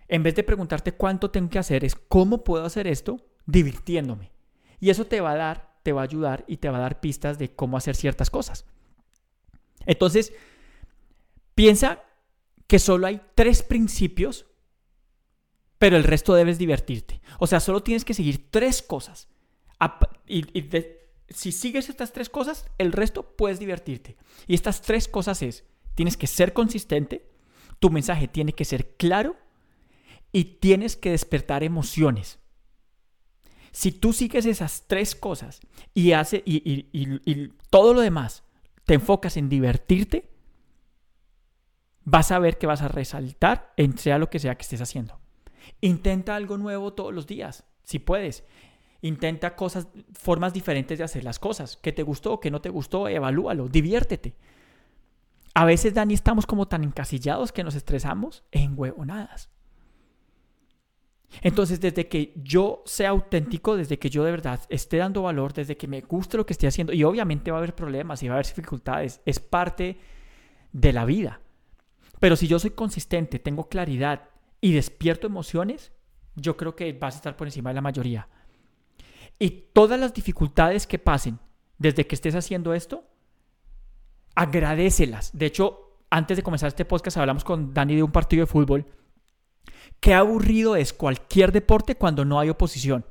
En 0.08 0.22
vez 0.22 0.34
de 0.34 0.42
preguntarte 0.42 0.92
cuánto 0.92 1.30
tengo 1.30 1.50
que 1.50 1.58
hacer, 1.58 1.84
es 1.84 1.94
cómo 1.94 2.44
puedo 2.44 2.64
hacer 2.64 2.86
esto 2.86 3.18
divirtiéndome. 3.44 4.32
Y 4.80 4.88
eso 4.88 5.04
te 5.04 5.20
va 5.20 5.32
a 5.32 5.36
dar, 5.36 5.80
te 5.82 5.92
va 5.92 6.00
a 6.00 6.04
ayudar 6.04 6.46
y 6.46 6.56
te 6.56 6.70
va 6.70 6.78
a 6.78 6.80
dar 6.80 7.00
pistas 7.00 7.38
de 7.38 7.54
cómo 7.54 7.76
hacer 7.76 7.94
ciertas 7.94 8.30
cosas. 8.30 8.64
Entonces, 9.84 10.32
piensa 11.54 12.04
que 12.66 12.78
solo 12.78 13.06
hay 13.06 13.20
tres 13.34 13.62
principios 13.62 14.46
pero 15.78 15.96
el 15.96 16.04
resto 16.04 16.34
debes 16.34 16.58
divertirte. 16.58 17.20
O 17.38 17.46
sea, 17.46 17.60
solo 17.60 17.82
tienes 17.82 18.04
que 18.04 18.14
seguir 18.14 18.50
tres 18.50 18.82
cosas. 18.82 19.28
Y, 20.26 20.44
si 21.28 21.52
sigues 21.52 21.88
estas 21.88 22.12
tres 22.12 22.28
cosas, 22.28 22.66
el 22.78 22.92
resto 22.92 23.36
puedes 23.36 23.58
divertirte. 23.58 24.16
Y 24.46 24.54
estas 24.54 24.82
tres 24.82 25.08
cosas 25.08 25.42
es, 25.42 25.64
tienes 25.94 26.16
que 26.16 26.26
ser 26.26 26.52
consistente, 26.52 27.30
tu 27.80 27.90
mensaje 27.90 28.28
tiene 28.28 28.52
que 28.52 28.64
ser 28.64 28.96
claro 28.96 29.36
y 30.32 30.44
tienes 30.44 30.96
que 30.96 31.10
despertar 31.10 31.62
emociones. 31.64 32.38
Si 33.72 33.90
tú 33.90 34.12
sigues 34.12 34.46
esas 34.46 34.84
tres 34.86 35.14
cosas 35.14 35.60
y, 35.94 36.12
hace, 36.12 36.42
y, 36.46 37.48
todo 37.70 37.94
lo 37.94 38.00
demás 38.00 38.44
te 38.84 38.94
enfocas 38.94 39.36
en 39.36 39.48
divertirte, 39.48 40.30
vas 42.04 42.30
a 42.30 42.38
ver 42.38 42.58
que 42.58 42.66
vas 42.66 42.82
a 42.82 42.88
resaltar 42.88 43.72
en 43.76 43.98
sea 43.98 44.18
lo 44.18 44.30
que 44.30 44.38
sea 44.38 44.54
que 44.54 44.62
estés 44.62 44.80
haciendo. 44.80 45.23
Intenta 45.80 46.36
algo 46.36 46.56
nuevo 46.56 46.92
todos 46.92 47.12
los 47.12 47.26
días, 47.26 47.64
si 47.82 47.98
puedes. 47.98 48.44
Intenta 49.02 49.54
cosas, 49.54 49.88
formas 50.12 50.52
diferentes 50.52 50.98
de 50.98 51.04
hacer 51.04 51.24
las 51.24 51.38
cosas. 51.38 51.76
¿Qué 51.76 51.92
te 51.92 52.02
gustó? 52.02 52.40
¿Qué 52.40 52.50
no 52.50 52.60
te 52.60 52.70
gustó? 52.70 53.08
Evalúalo, 53.08 53.68
diviértete. 53.68 54.34
A 55.54 55.64
veces, 55.64 55.94
Dani, 55.94 56.14
estamos 56.14 56.46
como 56.46 56.66
tan 56.66 56.82
encasillados 56.82 57.52
que 57.52 57.62
nos 57.62 57.74
estresamos 57.74 58.44
en 58.50 58.72
huevonadas. 58.76 59.50
Entonces, 61.42 61.80
desde 61.80 62.08
que 62.08 62.32
yo 62.36 62.82
sea 62.86 63.10
auténtico, 63.10 63.76
desde 63.76 63.98
que 63.98 64.10
yo 64.10 64.24
de 64.24 64.30
verdad 64.30 64.60
esté 64.68 64.98
dando 64.98 65.22
valor, 65.22 65.52
desde 65.52 65.76
que 65.76 65.88
me 65.88 66.00
guste 66.00 66.36
lo 66.36 66.46
que 66.46 66.52
esté 66.52 66.66
haciendo, 66.66 66.92
y 66.92 67.04
obviamente 67.04 67.50
va 67.50 67.58
a 67.58 67.60
haber 67.60 67.74
problemas 67.74 68.22
y 68.22 68.28
va 68.28 68.34
a 68.34 68.36
haber 68.36 68.46
dificultades, 68.46 69.20
es 69.24 69.40
parte 69.40 69.98
de 70.72 70.92
la 70.92 71.04
vida. 71.04 71.40
Pero 72.20 72.36
si 72.36 72.46
yo 72.46 72.58
soy 72.58 72.70
consistente, 72.70 73.38
tengo 73.38 73.68
claridad 73.68 74.28
y 74.64 74.72
despierto 74.72 75.26
emociones, 75.26 75.92
yo 76.36 76.56
creo 76.56 76.74
que 76.74 76.90
vas 76.94 77.16
a 77.16 77.18
estar 77.18 77.36
por 77.36 77.46
encima 77.46 77.68
de 77.68 77.74
la 77.74 77.82
mayoría. 77.82 78.30
Y 79.38 79.50
todas 79.74 80.00
las 80.00 80.14
dificultades 80.14 80.86
que 80.86 80.98
pasen 80.98 81.38
desde 81.76 82.06
que 82.06 82.14
estés 82.14 82.34
haciendo 82.34 82.72
esto, 82.72 83.04
agradecelas. 84.34 85.36
De 85.36 85.44
hecho, 85.44 85.98
antes 86.08 86.38
de 86.38 86.42
comenzar 86.42 86.68
este 86.68 86.86
podcast 86.86 87.18
hablamos 87.18 87.44
con 87.44 87.74
Dani 87.74 87.96
de 87.96 88.02
un 88.02 88.10
partido 88.10 88.40
de 88.40 88.46
fútbol. 88.46 88.86
Qué 90.00 90.14
aburrido 90.14 90.76
es 90.76 90.94
cualquier 90.94 91.52
deporte 91.52 91.96
cuando 91.96 92.24
no 92.24 92.40
hay 92.40 92.48
oposición. 92.48 93.04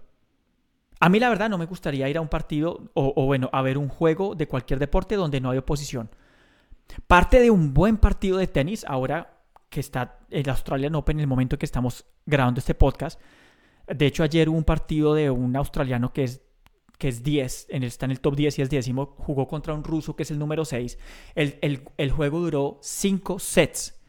A 0.99 1.07
mí 1.07 1.19
la 1.19 1.29
verdad 1.29 1.51
no 1.51 1.59
me 1.59 1.67
gustaría 1.67 2.09
ir 2.09 2.17
a 2.17 2.21
un 2.21 2.29
partido 2.29 2.89
o, 2.95 3.13
o, 3.15 3.25
bueno, 3.27 3.51
a 3.53 3.61
ver 3.61 3.77
un 3.77 3.89
juego 3.89 4.33
de 4.33 4.47
cualquier 4.47 4.79
deporte 4.79 5.17
donde 5.17 5.39
no 5.39 5.51
hay 5.51 5.59
oposición. 5.59 6.09
Parte 7.05 7.39
de 7.39 7.51
un 7.51 7.75
buen 7.75 7.97
partido 7.97 8.39
de 8.39 8.47
tenis, 8.47 8.83
ahora 8.87 9.42
que 9.73 9.79
está 9.79 10.19
el 10.29 10.47
Australian 10.47 10.93
Open 10.93 11.17
en 11.17 11.21
el 11.21 11.27
momento 11.27 11.57
que 11.57 11.65
estamos 11.65 12.05
grabando 12.27 12.59
este 12.59 12.75
podcast. 12.75 13.19
De 13.87 14.05
hecho, 14.05 14.21
ayer 14.21 14.47
hubo 14.47 14.57
un 14.57 14.63
partido 14.63 15.15
de 15.15 15.31
un 15.31 15.55
australiano 15.55 16.13
que 16.13 16.25
es, 16.25 16.43
que 16.99 17.07
es 17.07 17.23
10, 17.23 17.65
en 17.69 17.81
el, 17.81 17.87
está 17.87 18.05
en 18.05 18.11
el 18.11 18.19
top 18.19 18.35
10 18.35 18.59
y 18.59 18.61
es 18.61 18.69
décimo, 18.69 19.15
jugó 19.17 19.47
contra 19.47 19.73
un 19.73 19.83
ruso 19.83 20.15
que 20.15 20.23
es 20.23 20.29
el 20.29 20.37
número 20.37 20.63
6. 20.63 20.99
El, 21.33 21.89
el 21.97 22.11
juego 22.11 22.39
duró 22.39 22.77
5 22.83 23.39
sets. 23.39 23.99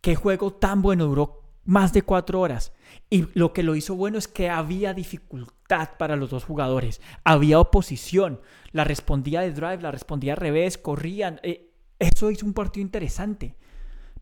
¿Qué 0.00 0.14
juego 0.14 0.54
tan 0.54 0.80
bueno? 0.80 1.04
Duró 1.04 1.42
más 1.66 1.92
de 1.92 2.00
4 2.00 2.40
horas. 2.40 2.72
Y 3.10 3.26
lo 3.34 3.52
que 3.52 3.62
lo 3.62 3.76
hizo 3.76 3.94
bueno 3.96 4.16
es 4.16 4.28
que 4.28 4.48
había 4.48 4.94
dificultad 4.94 5.90
para 5.98 6.16
los 6.16 6.30
dos 6.30 6.44
jugadores. 6.44 7.02
Había 7.22 7.60
oposición. 7.60 8.40
La 8.70 8.84
respondía 8.84 9.42
de 9.42 9.52
drive, 9.52 9.82
la 9.82 9.90
respondía 9.90 10.32
al 10.32 10.38
revés, 10.38 10.78
corrían. 10.78 11.38
Eh, 11.42 11.70
eso 11.98 12.30
hizo 12.30 12.46
un 12.46 12.54
partido 12.54 12.82
interesante. 12.82 13.56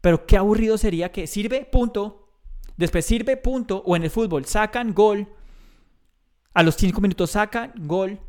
Pero 0.01 0.27
qué 0.27 0.37
aburrido 0.37 0.79
sería 0.79 1.13
que 1.13 1.27
sirve, 1.27 1.65
punto. 1.65 2.29
Después 2.77 3.05
sirve, 3.05 3.37
punto. 3.37 3.83
O 3.85 3.97
en 3.97 4.05
el 4.05 4.11
fútbol, 4.11 4.45
sacan, 4.47 4.95
gol. 4.95 5.29
A 6.55 6.63
los 6.63 6.77
cinco 6.77 7.01
minutos 7.01 7.33
sacan, 7.33 7.73
gol. 7.77 8.21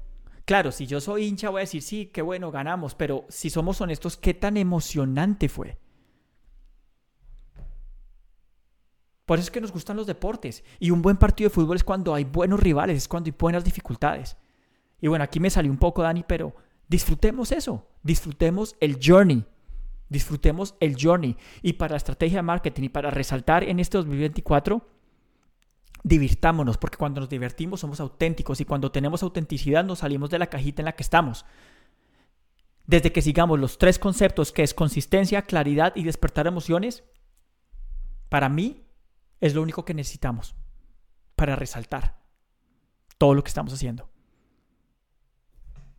Claro, 0.45 0.71
si 0.71 0.85
yo 0.85 0.99
soy 0.99 1.25
hincha 1.25 1.49
voy 1.49 1.59
a 1.59 1.61
decir, 1.61 1.81
sí, 1.81 2.07
qué 2.07 2.21
bueno, 2.21 2.51
ganamos. 2.51 2.95
Pero 2.95 3.25
si 3.29 3.49
somos 3.49 3.79
honestos, 3.79 4.17
¿qué 4.17 4.33
tan 4.33 4.57
emocionante 4.57 5.47
fue? 5.47 5.77
Por 9.25 9.39
eso 9.39 9.45
es 9.45 9.51
que 9.51 9.61
nos 9.61 9.71
gustan 9.71 9.95
los 9.95 10.07
deportes. 10.07 10.63
Y 10.79 10.91
un 10.91 11.01
buen 11.01 11.15
partido 11.15 11.49
de 11.49 11.53
fútbol 11.53 11.77
es 11.77 11.85
cuando 11.85 12.13
hay 12.13 12.25
buenos 12.25 12.59
rivales, 12.59 12.97
es 12.97 13.07
cuando 13.07 13.29
hay 13.29 13.35
buenas 13.39 13.63
dificultades. 13.63 14.35
Y 14.99 15.07
bueno, 15.07 15.23
aquí 15.23 15.39
me 15.39 15.49
salió 15.49 15.71
un 15.71 15.77
poco, 15.77 16.01
Dani, 16.01 16.25
pero 16.27 16.53
disfrutemos 16.89 17.53
eso. 17.53 17.87
Disfrutemos 18.03 18.75
el 18.81 18.99
journey. 19.01 19.45
Disfrutemos 20.11 20.75
el 20.81 20.97
journey. 21.01 21.37
Y 21.61 21.73
para 21.73 21.91
la 21.91 21.97
estrategia 21.97 22.39
de 22.39 22.43
marketing 22.43 22.83
y 22.83 22.89
para 22.89 23.11
resaltar 23.11 23.63
en 23.63 23.79
este 23.79 23.97
2024, 23.97 24.85
divirtámonos, 26.03 26.77
porque 26.77 26.97
cuando 26.97 27.21
nos 27.21 27.29
divertimos 27.29 27.79
somos 27.79 28.01
auténticos 28.01 28.59
y 28.59 28.65
cuando 28.65 28.91
tenemos 28.91 29.23
autenticidad 29.23 29.85
nos 29.85 29.99
salimos 29.99 30.29
de 30.29 30.39
la 30.39 30.47
cajita 30.47 30.81
en 30.81 30.87
la 30.87 30.95
que 30.97 31.03
estamos. 31.03 31.45
Desde 32.85 33.13
que 33.13 33.21
sigamos 33.21 33.57
los 33.57 33.77
tres 33.77 33.99
conceptos 33.99 34.51
que 34.51 34.63
es 34.63 34.73
consistencia, 34.73 35.43
claridad 35.43 35.93
y 35.95 36.03
despertar 36.03 36.45
emociones, 36.45 37.05
para 38.27 38.49
mí 38.49 38.83
es 39.39 39.55
lo 39.55 39.61
único 39.61 39.85
que 39.85 39.93
necesitamos. 39.93 40.55
para 41.37 41.55
resaltar 41.55 42.19
todo 43.17 43.33
lo 43.33 43.43
que 43.43 43.47
estamos 43.47 43.73
haciendo. 43.73 44.11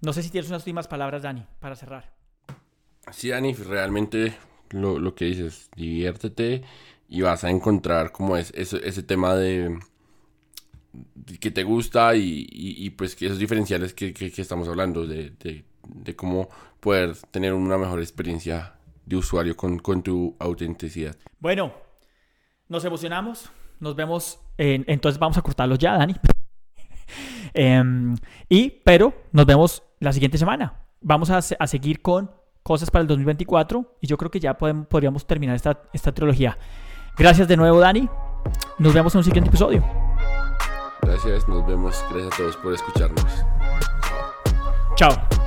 No 0.00 0.12
sé 0.12 0.22
si 0.22 0.30
tienes 0.30 0.50
unas 0.50 0.62
últimas 0.62 0.86
palabras, 0.86 1.22
Dani, 1.22 1.44
para 1.58 1.74
cerrar. 1.74 2.21
Sí, 3.12 3.28
Dani, 3.28 3.54
realmente 3.54 4.34
lo, 4.70 4.98
lo 4.98 5.14
que 5.14 5.26
dices, 5.26 5.70
diviértete 5.76 6.62
y 7.08 7.20
vas 7.20 7.44
a 7.44 7.50
encontrar 7.50 8.10
como 8.10 8.36
es, 8.36 8.52
ese 8.54 9.02
tema 9.02 9.36
de 9.36 9.78
que 11.40 11.50
te 11.50 11.62
gusta 11.62 12.14
y, 12.16 12.46
y, 12.50 12.90
pues 12.90 13.16
que 13.16 13.26
esos 13.26 13.38
diferenciales 13.38 13.94
que, 13.94 14.12
que, 14.12 14.32
estamos 14.36 14.68
hablando, 14.68 15.06
de, 15.06 15.32
de, 15.40 16.16
cómo 16.16 16.48
poder 16.80 17.16
tener 17.30 17.54
una 17.54 17.78
mejor 17.78 18.00
experiencia 18.00 18.74
de 19.06 19.16
usuario 19.16 19.56
con, 19.56 19.78
con 19.78 20.02
tu 20.02 20.36
autenticidad. 20.38 21.16
Bueno, 21.38 21.72
nos 22.68 22.84
emocionamos, 22.84 23.50
nos 23.80 23.96
vemos, 23.96 24.40
en, 24.58 24.84
entonces 24.86 25.18
vamos 25.18 25.36
a 25.38 25.42
cortarlo 25.42 25.76
ya, 25.76 25.96
Dani. 25.96 26.14
Em, 27.54 28.16
y, 28.48 28.70
pero 28.70 29.12
nos 29.32 29.44
vemos 29.44 29.82
la 30.00 30.14
siguiente 30.14 30.38
semana. 30.38 30.86
Vamos 31.02 31.28
a, 31.28 31.38
a, 31.38 31.66
seguir 31.66 32.00
con 32.00 32.30
cosas 32.62 32.90
para 32.90 33.02
el 33.02 33.08
2024 33.08 33.96
y 34.00 34.06
yo 34.06 34.16
creo 34.16 34.30
que 34.30 34.40
ya 34.40 34.54
podemos, 34.54 34.86
podríamos 34.86 35.26
terminar 35.26 35.56
esta, 35.56 35.82
esta 35.92 36.12
trilogía. 36.12 36.58
Gracias 37.16 37.48
de 37.48 37.56
nuevo, 37.56 37.80
Dani. 37.80 38.08
Nos 38.78 38.94
vemos 38.94 39.14
en 39.14 39.18
un 39.18 39.24
siguiente 39.24 39.48
episodio. 39.48 39.84
Gracias, 41.02 41.46
nos 41.48 41.66
vemos. 41.66 42.02
Gracias 42.10 42.32
a 42.32 42.36
todos 42.36 42.56
por 42.56 42.72
escucharnos. 42.72 43.44
Chao. 44.96 45.41